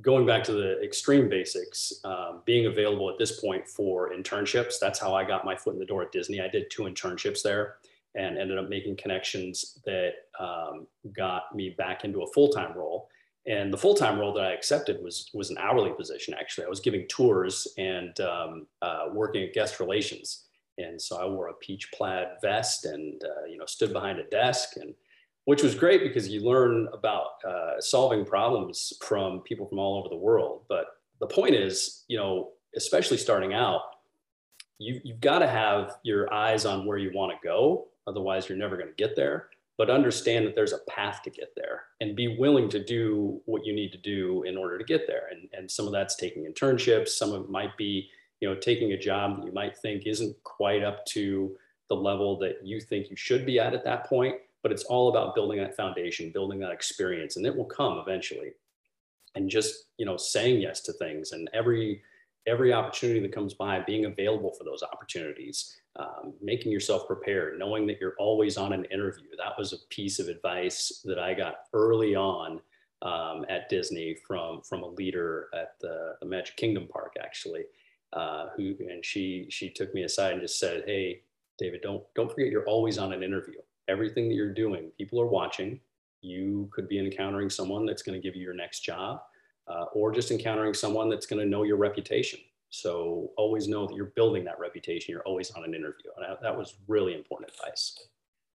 going 0.00 0.26
back 0.26 0.42
to 0.44 0.52
the 0.52 0.82
extreme 0.82 1.28
basics, 1.28 1.92
um, 2.04 2.42
being 2.44 2.66
available 2.66 3.10
at 3.10 3.18
this 3.18 3.40
point 3.40 3.68
for 3.68 4.12
internships. 4.12 4.78
That's 4.80 4.98
how 4.98 5.14
I 5.14 5.24
got 5.24 5.44
my 5.44 5.56
foot 5.56 5.74
in 5.74 5.80
the 5.80 5.86
door 5.86 6.02
at 6.02 6.12
Disney. 6.12 6.40
I 6.40 6.48
did 6.48 6.70
two 6.70 6.82
internships 6.82 7.42
there 7.42 7.76
and 8.14 8.38
ended 8.38 8.58
up 8.58 8.68
making 8.68 8.96
connections 8.96 9.80
that 9.84 10.12
um, 10.38 10.86
got 11.12 11.54
me 11.54 11.70
back 11.70 12.04
into 12.04 12.22
a 12.22 12.32
full 12.32 12.48
time 12.48 12.76
role. 12.76 13.08
And 13.46 13.72
the 13.72 13.78
full 13.78 13.94
time 13.94 14.18
role 14.18 14.32
that 14.34 14.44
I 14.44 14.52
accepted 14.52 15.02
was 15.02 15.30
was 15.34 15.50
an 15.50 15.58
hourly 15.58 15.92
position. 15.92 16.34
Actually, 16.34 16.66
I 16.66 16.70
was 16.70 16.80
giving 16.80 17.06
tours 17.08 17.68
and 17.76 18.18
um, 18.20 18.66
uh, 18.80 19.06
working 19.12 19.42
at 19.42 19.52
guest 19.52 19.80
relations. 19.80 20.44
And 20.78 21.00
so 21.00 21.16
I 21.16 21.26
wore 21.26 21.48
a 21.48 21.54
peach 21.54 21.92
plaid 21.92 22.28
vest 22.42 22.86
and 22.86 23.22
uh, 23.22 23.44
you 23.46 23.58
know 23.58 23.66
stood 23.66 23.92
behind 23.92 24.18
a 24.18 24.24
desk 24.24 24.76
and 24.76 24.94
which 25.44 25.62
was 25.62 25.74
great 25.74 26.02
because 26.02 26.28
you 26.28 26.40
learn 26.40 26.88
about 26.92 27.44
uh, 27.46 27.80
solving 27.80 28.24
problems 28.24 28.94
from 29.02 29.40
people 29.40 29.66
from 29.66 29.78
all 29.78 29.98
over 29.98 30.08
the 30.08 30.16
world. 30.16 30.62
But 30.68 30.86
the 31.20 31.26
point 31.26 31.54
is, 31.54 32.04
you 32.08 32.16
know, 32.16 32.52
especially 32.76 33.18
starting 33.18 33.52
out, 33.52 33.82
you, 34.78 35.00
you've 35.04 35.20
got 35.20 35.40
to 35.40 35.46
have 35.46 35.96
your 36.02 36.32
eyes 36.32 36.64
on 36.64 36.86
where 36.86 36.98
you 36.98 37.12
want 37.14 37.32
to 37.32 37.46
go. 37.46 37.88
Otherwise, 38.06 38.48
you're 38.48 38.58
never 38.58 38.76
going 38.76 38.88
to 38.88 38.94
get 38.94 39.16
there. 39.16 39.48
But 39.76 39.90
understand 39.90 40.46
that 40.46 40.54
there's 40.54 40.72
a 40.72 40.78
path 40.88 41.22
to 41.22 41.30
get 41.30 41.52
there 41.56 41.82
and 42.00 42.14
be 42.14 42.36
willing 42.38 42.68
to 42.68 42.82
do 42.82 43.40
what 43.46 43.64
you 43.64 43.74
need 43.74 43.90
to 43.92 43.98
do 43.98 44.42
in 44.44 44.56
order 44.56 44.78
to 44.78 44.84
get 44.84 45.06
there. 45.06 45.28
And, 45.30 45.48
and 45.52 45.70
some 45.70 45.86
of 45.86 45.92
that's 45.92 46.16
taking 46.16 46.44
internships, 46.44 47.08
some 47.08 47.32
of 47.32 47.44
it 47.44 47.50
might 47.50 47.76
be, 47.76 48.08
you 48.40 48.48
know, 48.48 48.54
taking 48.54 48.92
a 48.92 48.98
job 48.98 49.38
that 49.38 49.46
you 49.46 49.52
might 49.52 49.76
think 49.76 50.06
isn't 50.06 50.36
quite 50.44 50.84
up 50.84 51.04
to 51.06 51.56
the 51.88 51.96
level 51.96 52.38
that 52.38 52.58
you 52.64 52.80
think 52.80 53.10
you 53.10 53.16
should 53.16 53.44
be 53.44 53.58
at 53.58 53.74
at 53.74 53.84
that 53.84 54.06
point. 54.06 54.36
But 54.62 54.72
it's 54.72 54.84
all 54.84 55.10
about 55.10 55.34
building 55.34 55.58
that 55.58 55.76
foundation, 55.76 56.30
building 56.30 56.58
that 56.60 56.70
experience, 56.70 57.36
and 57.36 57.44
it 57.44 57.54
will 57.54 57.66
come 57.66 57.98
eventually. 57.98 58.52
And 59.34 59.50
just, 59.50 59.86
you 59.98 60.06
know, 60.06 60.16
saying 60.16 60.60
yes 60.60 60.80
to 60.82 60.92
things 60.92 61.32
and 61.32 61.50
every 61.52 62.00
every 62.46 62.72
opportunity 62.72 63.20
that 63.20 63.32
comes 63.32 63.54
by, 63.54 63.80
being 63.80 64.04
available 64.04 64.52
for 64.52 64.64
those 64.64 64.82
opportunities, 64.82 65.76
um, 65.96 66.34
making 66.42 66.70
yourself 66.70 67.06
prepared, 67.06 67.58
knowing 67.58 67.86
that 67.86 67.98
you're 68.00 68.16
always 68.18 68.56
on 68.56 68.72
an 68.72 68.84
interview. 68.86 69.28
That 69.38 69.58
was 69.58 69.72
a 69.72 69.78
piece 69.88 70.18
of 70.18 70.28
advice 70.28 71.00
that 71.04 71.18
I 71.18 71.34
got 71.34 71.60
early 71.72 72.14
on 72.14 72.60
um, 73.02 73.44
at 73.48 73.68
Disney 73.68 74.16
from 74.26 74.62
from 74.62 74.82
a 74.82 74.88
leader 74.88 75.48
at 75.54 75.74
the, 75.80 76.16
the 76.20 76.26
Magic 76.26 76.56
Kingdom 76.56 76.88
Park, 76.90 77.14
actually, 77.22 77.64
uh, 78.12 78.48
who 78.56 78.74
and 78.80 79.04
she 79.04 79.46
she 79.50 79.70
took 79.70 79.94
me 79.94 80.02
aside 80.02 80.32
and 80.32 80.42
just 80.42 80.58
said, 80.58 80.84
"Hey, 80.86 81.22
David, 81.58 81.80
don't 81.82 82.02
don't 82.14 82.30
forget 82.30 82.50
you're 82.50 82.66
always 82.66 82.98
on 82.98 83.12
an 83.12 83.22
interview. 83.22 83.60
Everything 83.88 84.28
that 84.28 84.34
you're 84.34 84.52
doing, 84.54 84.90
people 84.98 85.20
are 85.20 85.26
watching. 85.26 85.80
You 86.20 86.70
could 86.72 86.88
be 86.88 86.98
encountering 86.98 87.50
someone 87.50 87.84
that's 87.84 88.02
going 88.02 88.20
to 88.20 88.26
give 88.26 88.36
you 88.36 88.42
your 88.42 88.54
next 88.54 88.80
job." 88.80 89.20
Uh, 89.68 89.86
or 89.94 90.12
just 90.12 90.30
encountering 90.30 90.74
someone 90.74 91.08
that's 91.08 91.26
going 91.26 91.40
to 91.40 91.48
know 91.48 91.62
your 91.62 91.76
reputation. 91.76 92.40
So 92.70 93.30
always 93.36 93.68
know 93.68 93.86
that 93.86 93.94
you're 93.94 94.12
building 94.16 94.44
that 94.44 94.58
reputation. 94.58 95.12
You're 95.12 95.22
always 95.22 95.50
on 95.52 95.64
an 95.64 95.74
interview. 95.74 96.10
And 96.16 96.36
that 96.42 96.56
was 96.56 96.74
really 96.88 97.14
important 97.14 97.50
advice. 97.50 97.98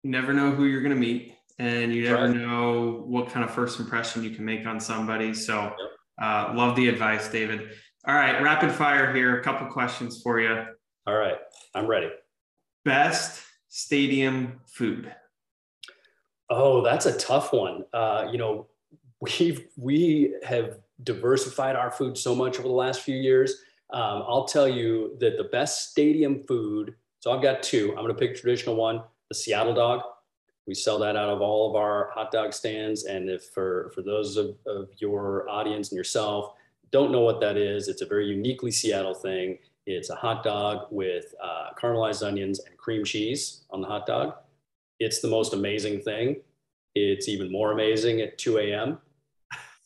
You 0.03 0.11
never 0.11 0.33
know 0.33 0.51
who 0.51 0.65
you're 0.65 0.81
going 0.81 0.93
to 0.93 0.99
meet 0.99 1.35
and 1.59 1.93
you 1.93 2.03
never 2.03 2.27
right. 2.27 2.35
know 2.35 3.03
what 3.05 3.29
kind 3.29 3.43
of 3.43 3.51
first 3.51 3.79
impression 3.79 4.23
you 4.23 4.31
can 4.31 4.45
make 4.45 4.65
on 4.65 4.79
somebody. 4.79 5.33
So 5.33 5.73
uh, 6.21 6.53
love 6.55 6.75
the 6.75 6.87
advice, 6.87 7.29
David. 7.29 7.71
All 8.05 8.15
right, 8.15 8.41
rapid 8.41 8.71
fire 8.71 9.13
here. 9.13 9.39
A 9.39 9.43
couple 9.43 9.67
questions 9.67 10.21
for 10.21 10.39
you. 10.39 10.65
All 11.05 11.17
right, 11.17 11.37
I'm 11.75 11.85
ready. 11.85 12.09
Best 12.85 13.43
stadium 13.67 14.61
food. 14.67 15.13
Oh, 16.49 16.81
that's 16.81 17.05
a 17.05 17.17
tough 17.17 17.51
one. 17.51 17.83
Uh, 17.93 18.27
you 18.31 18.37
know, 18.37 18.67
we've 19.21 19.67
we 19.77 20.33
have 20.43 20.77
diversified 21.03 21.75
our 21.75 21.91
food 21.91 22.17
so 22.17 22.35
much 22.35 22.59
over 22.59 22.67
the 22.67 22.73
last 22.73 23.01
few 23.01 23.15
years. 23.15 23.63
Um, 23.91 24.23
I'll 24.27 24.45
tell 24.45 24.67
you 24.67 25.17
that 25.19 25.37
the 25.37 25.45
best 25.45 25.91
stadium 25.91 26.43
food, 26.43 26.95
so 27.19 27.31
I've 27.31 27.41
got 27.41 27.63
two. 27.63 27.89
I'm 27.89 28.03
going 28.03 28.09
to 28.09 28.13
pick 28.13 28.35
traditional 28.35 28.75
one, 28.75 29.01
the 29.29 29.35
Seattle 29.35 29.73
dog. 29.73 30.01
We 30.67 30.75
sell 30.75 30.99
that 30.99 31.15
out 31.15 31.29
of 31.29 31.41
all 31.41 31.69
of 31.69 31.75
our 31.75 32.11
hot 32.13 32.31
dog 32.31 32.53
stands. 32.53 33.05
And 33.05 33.29
if 33.29 33.45
for, 33.45 33.91
for 33.95 34.03
those 34.03 34.37
of, 34.37 34.55
of 34.67 34.89
your 34.97 35.49
audience 35.49 35.89
and 35.89 35.97
yourself 35.97 36.53
don't 36.91 37.11
know 37.11 37.21
what 37.21 37.39
that 37.41 37.57
is, 37.57 37.87
it's 37.87 38.01
a 38.01 38.05
very 38.05 38.27
uniquely 38.27 38.71
Seattle 38.71 39.15
thing. 39.15 39.57
It's 39.87 40.11
a 40.11 40.15
hot 40.15 40.43
dog 40.43 40.87
with 40.91 41.33
uh, 41.43 41.69
caramelized 41.81 42.25
onions 42.25 42.59
and 42.59 42.77
cream 42.77 43.03
cheese 43.03 43.63
on 43.71 43.81
the 43.81 43.87
hot 43.87 44.05
dog. 44.05 44.35
It's 44.99 45.21
the 45.21 45.27
most 45.27 45.53
amazing 45.53 46.01
thing. 46.01 46.41
It's 46.93 47.27
even 47.27 47.51
more 47.51 47.71
amazing 47.71 48.21
at 48.21 48.37
2 48.37 48.59
a.m 48.59 48.99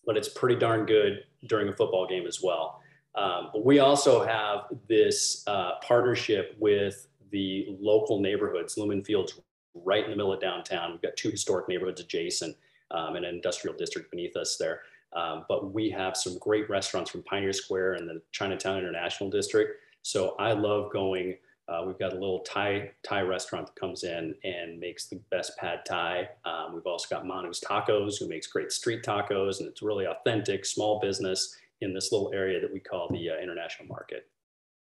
but 0.06 0.18
it's 0.18 0.30
pretty 0.30 0.56
darn 0.56 0.86
good 0.86 1.24
during 1.48 1.68
a 1.70 1.74
football 1.74 2.08
game 2.08 2.26
as 2.28 2.42
well. 2.42 2.82
Um, 3.16 3.50
but 3.54 3.63
we 3.63 3.80
also 3.80 4.26
have 4.26 4.66
this 4.88 5.44
uh, 5.48 5.74
partnership 5.82 6.56
with 6.60 7.08
the 7.32 7.68
local 7.80 8.20
neighborhoods, 8.20 8.78
Lumen 8.78 9.04
Fields, 9.04 9.39
right 9.76 10.04
in 10.04 10.12
the 10.12 10.16
middle 10.16 10.34
of 10.34 10.39
downtown. 10.39 10.92
We've 10.92 11.02
got 11.02 11.16
two 11.16 11.30
historic 11.30 11.68
neighborhoods 11.68 12.02
adjacent 12.02 12.56
um, 12.92 13.16
and 13.16 13.26
an 13.26 13.36
industrial 13.36 13.76
district 13.76 14.12
beneath 14.12 14.36
us 14.36 14.58
there. 14.58 14.82
Um, 15.13 15.46
but 15.48 15.74
we 15.74 15.89
have 15.92 16.18
some 16.18 16.38
great 16.39 16.70
restaurants 16.70 17.12
from 17.12 17.24
Pioneer 17.24 17.54
Square 17.54 17.94
and 17.94 18.10
the 18.10 18.22
Chinatown 18.32 18.80
International 18.80 19.30
District. 19.30 19.80
So 20.02 20.36
I 20.39 20.54
love 20.54 20.92
going 20.92 21.38
uh, 21.74 21.84
we've 21.86 21.98
got 21.98 22.12
a 22.12 22.16
little 22.16 22.40
Thai 22.42 22.92
Thai 23.04 23.22
restaurant 23.22 23.68
that 23.68 23.76
comes 23.76 24.04
in 24.04 24.36
and 24.44 24.80
makes 24.80 25.08
the 25.08 25.20
best 25.32 25.58
pad 25.58 25.80
Thai. 25.86 26.30
Um, 26.46 26.74
we've 26.74 26.86
also 26.86 27.08
got 27.10 27.26
Manu's 27.26 27.60
Tacos, 27.60 28.20
who 28.20 28.28
makes 28.28 28.48
great 28.48 28.72
street 28.72 29.04
tacos, 29.04 29.60
and 29.60 29.68
it's 29.68 29.82
really 29.82 30.06
authentic 30.06 30.66
small 30.66 31.00
business 31.00 31.56
in 31.82 31.94
this 31.94 32.12
little 32.12 32.32
area 32.34 32.62
that 32.62 32.72
we 32.72 32.80
call 32.80 33.10
the 33.10 33.30
uh, 33.30 33.38
international 33.42 33.88
market. 33.88 34.28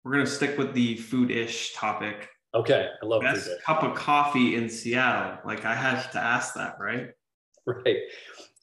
We're 0.05 0.13
gonna 0.13 0.27
stick 0.27 0.57
with 0.57 0.73
the 0.73 0.97
food-ish 0.97 1.75
topic. 1.75 2.31
Okay, 2.55 2.89
I 3.03 3.07
love 3.07 3.23
best 3.23 3.51
cup 3.63 3.83
of 3.83 3.95
coffee 3.95 4.55
in 4.57 4.69
Seattle. 4.69 5.39
Like 5.45 5.65
I 5.65 5.75
have 5.75 6.11
to 6.13 6.19
ask 6.19 6.55
that, 6.55 6.79
right? 6.81 7.11
Right. 7.85 7.99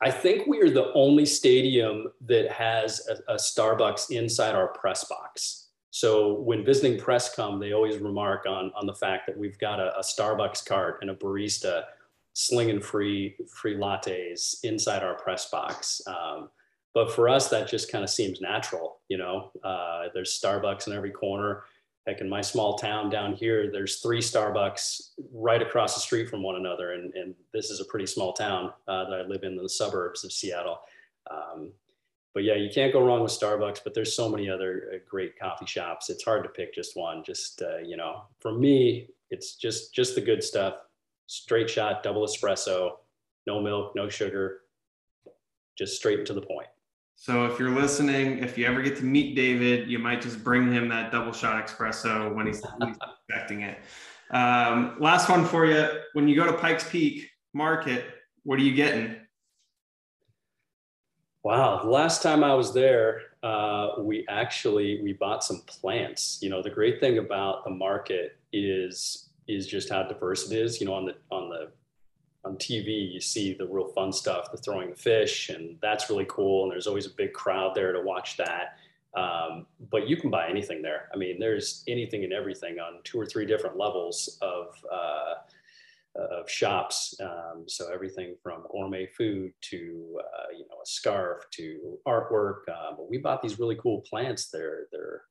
I 0.01 0.09
think 0.09 0.47
we 0.47 0.59
are 0.61 0.69
the 0.71 0.91
only 0.93 1.27
stadium 1.27 2.07
that 2.21 2.51
has 2.51 3.07
a, 3.07 3.33
a 3.33 3.35
Starbucks 3.35 4.09
inside 4.09 4.55
our 4.55 4.69
press 4.69 5.03
box. 5.03 5.64
So 5.95 6.33
when 6.41 6.65
visiting 6.65 6.99
press 6.99 7.33
come, 7.33 7.57
they 7.57 7.71
always 7.71 7.99
remark 7.99 8.45
on, 8.45 8.69
on 8.75 8.85
the 8.85 8.93
fact 8.93 9.27
that 9.27 9.37
we've 9.37 9.57
got 9.57 9.79
a, 9.79 9.97
a 9.97 10.01
Starbucks 10.01 10.65
cart 10.65 10.97
and 10.99 11.09
a 11.09 11.15
barista 11.15 11.83
slinging 12.33 12.81
free 12.81 13.37
free 13.47 13.77
lattes 13.77 14.57
inside 14.65 15.03
our 15.03 15.13
press 15.13 15.49
box. 15.49 16.01
Um, 16.05 16.49
but 16.93 17.13
for 17.13 17.29
us, 17.29 17.47
that 17.47 17.69
just 17.69 17.89
kind 17.89 18.03
of 18.03 18.09
seems 18.09 18.41
natural. 18.41 18.97
You 19.07 19.19
know, 19.19 19.51
uh, 19.63 20.07
there's 20.13 20.37
Starbucks 20.37 20.87
in 20.87 20.91
every 20.91 21.11
corner. 21.11 21.63
Like 22.05 22.19
in 22.19 22.27
my 22.27 22.41
small 22.41 22.77
town 22.77 23.09
down 23.09 23.33
here, 23.33 23.71
there's 23.71 24.01
three 24.01 24.19
Starbucks 24.19 25.11
right 25.31 25.61
across 25.61 25.95
the 25.95 26.01
street 26.01 26.29
from 26.29 26.43
one 26.43 26.57
another, 26.57 26.91
and, 26.91 27.13
and 27.13 27.33
this 27.53 27.69
is 27.69 27.79
a 27.79 27.85
pretty 27.85 28.05
small 28.05 28.33
town 28.33 28.73
uh, 28.89 29.09
that 29.09 29.21
I 29.21 29.21
live 29.21 29.43
in, 29.43 29.53
in 29.53 29.63
the 29.63 29.69
suburbs 29.69 30.25
of 30.25 30.33
Seattle. 30.33 30.79
Um, 31.31 31.71
but 32.35 32.43
yeah, 32.43 32.55
you 32.55 32.69
can't 32.69 32.91
go 32.91 33.01
wrong 33.01 33.23
with 33.23 33.31
Starbucks. 33.31 33.79
But 33.83 33.93
there's 33.95 34.13
so 34.13 34.29
many 34.29 34.49
other 34.49 34.91
uh, 34.93 34.97
great 35.09 35.39
coffee 35.39 35.65
shops. 35.65 36.09
It's 36.09 36.23
hard 36.23 36.43
to 36.43 36.49
pick 36.49 36.75
just 36.75 36.95
one. 36.95 37.23
Just 37.23 37.61
uh, 37.61 37.77
you 37.77 37.97
know, 37.97 38.23
for 38.39 38.51
me, 38.51 39.07
it's 39.31 39.55
just 39.55 39.95
just 39.95 40.13
the 40.13 40.21
good 40.21 40.43
stuff. 40.43 40.75
Straight 41.27 41.69
shot, 41.69 42.03
double 42.03 42.23
espresso, 42.23 42.91
no 43.47 43.61
milk, 43.61 43.93
no 43.95 44.09
sugar, 44.09 44.59
just 45.77 45.95
straight 45.95 46.25
to 46.25 46.33
the 46.33 46.41
point. 46.41 46.67
So 47.15 47.45
if 47.45 47.57
you're 47.57 47.71
listening, 47.71 48.39
if 48.43 48.57
you 48.57 48.65
ever 48.65 48.81
get 48.81 48.97
to 48.97 49.03
meet 49.05 49.35
David, 49.35 49.89
you 49.89 49.97
might 49.97 50.21
just 50.21 50.43
bring 50.43 50.71
him 50.71 50.89
that 50.89 51.11
double 51.11 51.31
shot 51.31 51.65
espresso 51.65 52.35
when 52.35 52.45
he's, 52.45 52.61
he's 52.81 52.95
expecting 53.29 53.61
it. 53.61 53.79
Um, 54.31 54.97
last 54.99 55.29
one 55.29 55.45
for 55.45 55.65
you. 55.65 55.87
When 56.13 56.27
you 56.27 56.35
go 56.35 56.45
to 56.45 56.53
Pike 56.53 56.79
Place 56.79 57.23
Market, 57.53 58.05
what 58.43 58.59
are 58.59 58.63
you 58.63 58.75
getting? 58.75 59.15
Wow, 61.45 61.79
the 61.83 61.91
last 61.91 62.23
time 62.23 62.43
I 62.43 62.55
was 62.55 62.73
there, 62.73 63.21
uh, 63.43 63.89
we 63.99 64.25
actually 64.27 64.99
we 65.03 65.13
bought 65.13 65.43
some 65.43 65.61
plants. 65.67 66.39
You 66.41 66.49
know, 66.49 66.63
the 66.63 66.71
great 66.71 66.99
thing 66.99 67.19
about 67.19 67.63
the 67.65 67.69
market 67.69 68.39
is 68.51 69.29
is 69.47 69.67
just 69.67 69.87
how 69.87 70.01
diverse 70.01 70.49
it 70.49 70.57
is. 70.57 70.81
You 70.81 70.87
know, 70.87 70.95
on 70.95 71.05
the 71.05 71.13
on 71.29 71.49
the 71.49 71.69
on 72.45 72.55
TV, 72.57 73.13
you 73.13 73.21
see 73.21 73.53
the 73.53 73.67
real 73.67 73.89
fun 73.89 74.11
stuff, 74.11 74.49
the 74.49 74.57
throwing 74.57 74.89
the 74.89 74.95
fish, 74.95 75.49
and 75.49 75.77
that's 75.83 76.09
really 76.09 76.25
cool. 76.27 76.63
And 76.63 76.71
there's 76.71 76.87
always 76.87 77.05
a 77.05 77.11
big 77.11 77.31
crowd 77.33 77.75
there 77.75 77.93
to 77.93 78.01
watch 78.01 78.37
that. 78.37 78.79
Um, 79.15 79.67
but 79.91 80.09
you 80.09 80.17
can 80.17 80.31
buy 80.31 80.49
anything 80.49 80.81
there. 80.81 81.09
I 81.13 81.17
mean, 81.17 81.39
there's 81.39 81.83
anything 81.87 82.23
and 82.23 82.33
everything 82.33 82.79
on 82.79 83.01
two 83.03 83.19
or 83.19 83.25
three 83.27 83.45
different 83.45 83.77
levels 83.77 84.39
of 84.41 84.83
uh, 84.91 85.33
of 86.15 86.49
shops. 86.49 87.13
Um, 87.21 87.65
so 87.67 87.91
everything 87.93 88.35
from 88.41 88.63
gourmet 88.71 89.07
food 89.17 89.51
to 89.69 90.19
uh, 90.19 90.51
you 90.53 90.65
know 90.69 90.77
a 90.81 90.85
scarf 90.85 91.43
to 91.53 91.97
artwork. 92.07 92.61
Uh, 92.69 92.91
but 92.97 93.09
we 93.09 93.17
bought 93.17 93.41
these 93.41 93.59
really 93.59 93.77
cool 93.81 94.01
plants. 94.01 94.49
They're 94.49 94.87
they're 94.91 95.23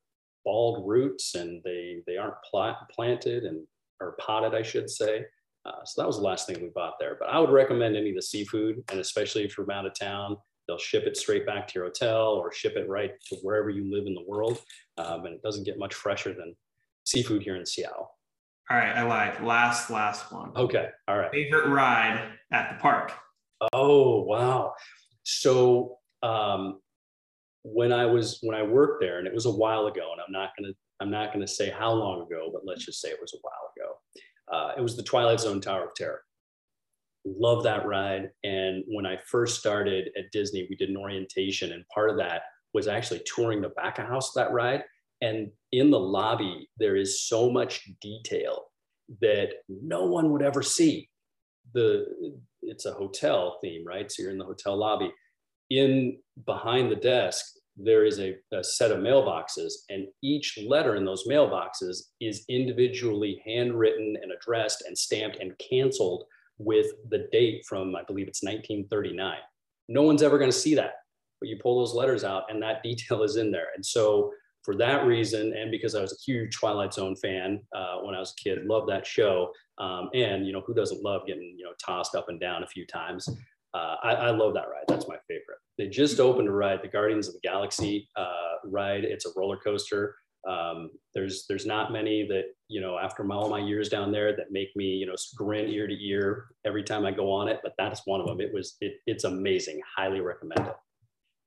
bald 0.43 0.87
roots 0.87 1.35
and 1.35 1.61
they 1.63 2.03
they 2.05 2.17
aren't 2.17 2.35
pl- 2.49 2.77
planted 2.91 3.43
and 3.43 3.65
or 4.01 4.15
potted, 4.19 4.53
I 4.53 4.61
should 4.61 4.89
say. 4.89 5.25
Uh, 5.65 5.83
so 5.83 6.01
that 6.01 6.07
was 6.07 6.17
the 6.17 6.23
last 6.23 6.47
thing 6.47 6.61
we 6.61 6.69
bought 6.69 6.95
there. 6.99 7.17
But 7.19 7.29
I 7.29 7.39
would 7.39 7.49
recommend 7.49 7.95
any 7.95 8.09
of 8.09 8.15
the 8.15 8.21
seafood, 8.21 8.83
and 8.91 8.99
especially 8.99 9.43
if 9.43 9.57
you're 9.57 9.71
out 9.71 9.85
of 9.85 9.97
town, 9.97 10.37
they'll 10.67 10.77
ship 10.77 11.05
it 11.05 11.17
straight 11.17 11.45
back 11.45 11.67
to 11.67 11.73
your 11.75 11.85
hotel 11.85 12.27
or 12.33 12.51
ship 12.51 12.73
it 12.75 12.87
right 12.87 13.11
to 13.29 13.35
wherever 13.37 13.69
you 13.69 13.91
live 13.91 14.05
in 14.05 14.13
the 14.13 14.23
world. 14.27 14.59
Um, 14.97 15.25
and 15.25 15.35
it 15.35 15.41
doesn't 15.41 15.63
get 15.63 15.79
much 15.79 15.93
fresher 15.93 16.33
than 16.33 16.55
seafood 17.03 17.41
here 17.41 17.55
in 17.55 17.65
Seattle. 17.65 18.14
All 18.69 18.77
right, 18.77 18.95
I 18.95 19.03
lied. 19.03 19.43
Last, 19.43 19.91
last 19.91 20.31
one. 20.31 20.51
Okay. 20.55 20.87
All 21.07 21.17
right. 21.17 21.31
Favorite 21.31 21.69
ride 21.69 22.31
at 22.51 22.71
the 22.71 22.81
park? 22.81 23.11
Oh 23.73 24.21
wow. 24.21 24.73
So 25.23 25.97
um, 26.23 26.79
when 27.63 27.91
I 27.91 28.05
was 28.05 28.39
when 28.41 28.55
I 28.55 28.63
worked 28.63 29.01
there, 29.01 29.19
and 29.19 29.27
it 29.27 29.33
was 29.33 29.45
a 29.45 29.51
while 29.51 29.85
ago, 29.85 30.11
and 30.11 30.21
I'm 30.21 30.31
not 30.31 30.49
gonna 30.57 30.73
I'm 30.99 31.11
not 31.11 31.31
gonna 31.31 31.47
say 31.47 31.69
how 31.69 31.91
long 31.91 32.23
ago, 32.23 32.49
but 32.51 32.63
let's 32.65 32.85
just 32.85 33.01
say 33.01 33.09
it 33.09 33.21
was 33.21 33.33
a 33.33 33.41
while 33.41 33.71
ago. 33.77 33.95
Uh, 34.51 34.73
it 34.77 34.81
was 34.81 34.95
the 34.95 35.03
Twilight 35.03 35.39
Zone 35.39 35.61
Tower 35.61 35.85
of 35.85 35.95
Terror. 35.95 36.21
Love 37.23 37.63
that 37.63 37.85
ride. 37.85 38.29
And 38.43 38.83
when 38.87 39.05
I 39.05 39.17
first 39.27 39.59
started 39.59 40.09
at 40.17 40.31
Disney, 40.31 40.67
we 40.69 40.75
did 40.75 40.89
an 40.89 40.97
orientation, 40.97 41.71
and 41.71 41.83
part 41.93 42.09
of 42.09 42.17
that 42.17 42.43
was 42.73 42.87
actually 42.87 43.21
touring 43.25 43.61
the 43.61 43.69
back 43.69 43.99
of 43.99 44.07
house 44.07 44.35
of 44.35 44.43
that 44.43 44.51
ride 44.51 44.83
and 45.21 45.49
in 45.75 45.91
the 45.91 45.99
lobby, 45.99 46.69
there 46.77 46.95
is 46.95 47.27
so 47.27 47.49
much 47.49 47.89
detail 48.01 48.65
that 49.21 49.49
no 49.67 50.05
one 50.05 50.31
would 50.31 50.41
ever 50.41 50.61
see. 50.61 51.09
the 51.73 52.05
it's 52.61 52.85
a 52.85 52.93
hotel 52.93 53.59
theme, 53.61 53.85
right? 53.85 54.11
So 54.11 54.23
you're 54.23 54.31
in 54.31 54.39
the 54.39 54.45
hotel 54.45 54.75
lobby. 54.75 55.11
In 55.69 56.17
behind 56.45 56.91
the 56.91 56.95
desk, 56.95 57.45
there 57.77 58.05
is 58.05 58.19
a, 58.19 58.35
a, 58.53 58.63
set 58.63 58.91
of 58.91 58.99
mailboxes, 58.99 59.73
and 59.89 60.07
each 60.23 60.57
letter 60.65 60.95
in 60.95 61.05
those 61.05 61.27
mailboxes 61.27 61.97
is 62.21 62.45
individually 62.49 63.41
handwritten 63.45 64.17
and 64.21 64.31
addressed 64.31 64.83
and 64.87 64.97
stamped 64.97 65.37
and 65.41 65.53
canceled 65.59 66.23
with 66.57 66.87
the 67.09 67.27
date 67.31 67.65
from, 67.67 67.95
I 67.95 68.03
believe 68.03 68.27
it's 68.27 68.43
1939. 68.43 69.37
No 69.89 70.01
one's 70.01 70.23
ever 70.23 70.39
going 70.39 70.51
to 70.51 70.57
see 70.57 70.73
that, 70.75 70.93
but 71.39 71.49
you 71.49 71.57
pull 71.61 71.79
those 71.79 71.93
letters 71.93 72.23
out, 72.23 72.43
and 72.49 72.63
that 72.63 72.81
detail 72.81 73.23
is 73.23 73.35
in 73.35 73.51
there. 73.51 73.67
And 73.75 73.85
so, 73.85 74.31
for 74.65 74.75
that 74.77 75.05
reason, 75.05 75.53
and 75.55 75.69
because 75.69 75.93
I 75.93 76.01
was 76.01 76.11
a 76.11 76.23
huge 76.25 76.57
Twilight 76.57 76.93
Zone 76.93 77.15
fan 77.15 77.61
uh, 77.73 77.97
when 78.01 78.15
I 78.15 78.19
was 78.19 78.33
a 78.37 78.43
kid, 78.43 78.65
loved 78.65 78.89
that 78.89 79.05
show. 79.05 79.51
Um, 79.77 80.09
and 80.13 80.45
you 80.45 80.51
know, 80.51 80.63
who 80.65 80.73
doesn't 80.73 81.03
love 81.03 81.21
getting 81.27 81.55
you 81.57 81.63
know 81.63 81.73
tossed 81.85 82.15
up 82.15 82.29
and 82.29 82.39
down 82.39 82.63
a 82.63 82.67
few 82.67 82.85
times? 82.87 83.29
Uh, 83.73 83.95
I, 84.03 84.11
I, 84.13 84.29
love 84.31 84.53
that 84.53 84.69
ride. 84.69 84.85
That's 84.87 85.07
my 85.07 85.17
favorite. 85.27 85.59
They 85.77 85.87
just 85.87 86.21
opened 86.21 86.47
a 86.47 86.51
ride, 86.51 86.79
the 86.81 86.87
Guardians 86.87 87.27
of 87.27 87.33
the 87.33 87.41
Galaxy 87.41 88.07
uh, 88.15 88.55
ride. 88.63 89.03
It's 89.03 89.25
a 89.25 89.29
roller 89.35 89.57
coaster. 89.57 90.15
Um, 90.47 90.91
there's 91.13 91.45
there's 91.49 91.65
not 91.65 91.91
many 91.91 92.25
that 92.27 92.45
you 92.67 92.79
know 92.79 92.97
after 92.97 93.23
my, 93.23 93.35
all 93.35 93.49
my 93.49 93.59
years 93.59 93.89
down 93.89 94.11
there 94.11 94.35
that 94.35 94.51
make 94.51 94.69
me 94.75 94.85
you 94.85 95.05
know 95.05 95.15
grin 95.35 95.67
ear 95.69 95.87
to 95.87 96.07
ear 96.07 96.45
every 96.65 96.83
time 96.83 97.05
I 97.05 97.11
go 97.11 97.31
on 97.31 97.47
it. 97.49 97.59
But 97.63 97.73
that's 97.77 98.01
one 98.05 98.21
of 98.21 98.27
them. 98.27 98.39
It 98.39 98.53
was 98.53 98.77
it, 98.81 98.95
it's 99.05 99.25
amazing. 99.25 99.81
Highly 99.97 100.21
recommend 100.21 100.67
it. 100.67 100.75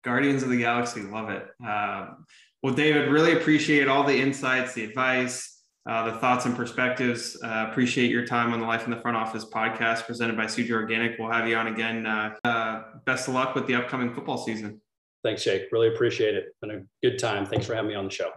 Guardians 0.04 0.42
of 0.42 0.48
the 0.48 0.58
Galaxy, 0.58 1.02
love 1.02 1.30
it. 1.30 1.46
Um, 1.64 2.24
well, 2.62 2.74
David, 2.74 3.10
really 3.10 3.32
appreciate 3.32 3.88
all 3.88 4.04
the 4.04 4.16
insights, 4.16 4.74
the 4.74 4.84
advice 4.84 5.58
uh, 5.88 6.10
the 6.10 6.18
thoughts 6.18 6.44
and 6.44 6.54
perspectives. 6.54 7.38
Uh, 7.42 7.66
appreciate 7.70 8.10
your 8.10 8.26
time 8.26 8.52
on 8.52 8.60
the 8.60 8.66
Life 8.66 8.84
in 8.84 8.90
the 8.90 9.00
Front 9.00 9.16
Office 9.16 9.46
podcast 9.46 10.04
presented 10.04 10.36
by 10.36 10.44
Suja 10.44 10.72
Organic. 10.72 11.18
We'll 11.18 11.30
have 11.30 11.48
you 11.48 11.56
on 11.56 11.68
again. 11.68 12.04
Uh, 12.04 12.34
uh, 12.44 12.82
best 13.06 13.26
of 13.26 13.34
luck 13.34 13.54
with 13.54 13.66
the 13.66 13.74
upcoming 13.74 14.12
football 14.12 14.36
season. 14.36 14.82
Thanks, 15.24 15.42
Jake. 15.42 15.72
Really 15.72 15.88
appreciate 15.88 16.34
it. 16.34 16.54
Been 16.60 16.70
a 16.70 16.82
good 17.02 17.18
time. 17.18 17.46
Thanks 17.46 17.66
for 17.66 17.74
having 17.74 17.88
me 17.88 17.94
on 17.94 18.04
the 18.04 18.10
show. 18.10 18.30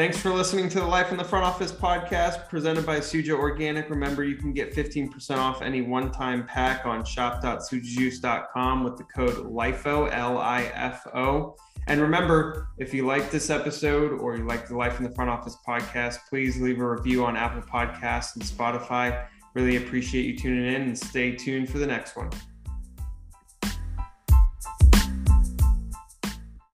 Thanks 0.00 0.18
for 0.18 0.30
listening 0.30 0.70
to 0.70 0.80
the 0.80 0.86
Life 0.86 1.12
in 1.12 1.18
the 1.18 1.24
Front 1.24 1.44
Office 1.44 1.72
podcast 1.72 2.48
presented 2.48 2.86
by 2.86 3.00
Suja 3.00 3.38
Organic. 3.38 3.90
Remember, 3.90 4.24
you 4.24 4.34
can 4.34 4.54
get 4.54 4.72
15% 4.74 5.36
off 5.36 5.60
any 5.60 5.82
one 5.82 6.10
time 6.10 6.46
pack 6.46 6.86
on 6.86 7.04
shop.sujajuice.com 7.04 8.82
with 8.82 8.96
the 8.96 9.04
code 9.04 9.34
LIFO, 9.34 10.10
L 10.10 10.38
I 10.38 10.62
F 10.72 11.06
O. 11.14 11.54
And 11.86 12.00
remember, 12.00 12.68
if 12.78 12.94
you 12.94 13.04
like 13.04 13.30
this 13.30 13.50
episode 13.50 14.18
or 14.18 14.38
you 14.38 14.46
like 14.46 14.68
the 14.68 14.74
Life 14.74 14.96
in 14.96 15.04
the 15.04 15.14
Front 15.14 15.28
Office 15.28 15.58
podcast, 15.68 16.20
please 16.30 16.58
leave 16.58 16.80
a 16.80 16.90
review 16.90 17.26
on 17.26 17.36
Apple 17.36 17.60
Podcasts 17.60 18.36
and 18.36 18.42
Spotify. 18.42 19.26
Really 19.52 19.76
appreciate 19.76 20.24
you 20.24 20.34
tuning 20.34 20.64
in 20.64 20.80
and 20.80 20.98
stay 20.98 21.32
tuned 21.32 21.68
for 21.68 21.76
the 21.76 21.86
next 21.86 22.16
one. 22.16 22.30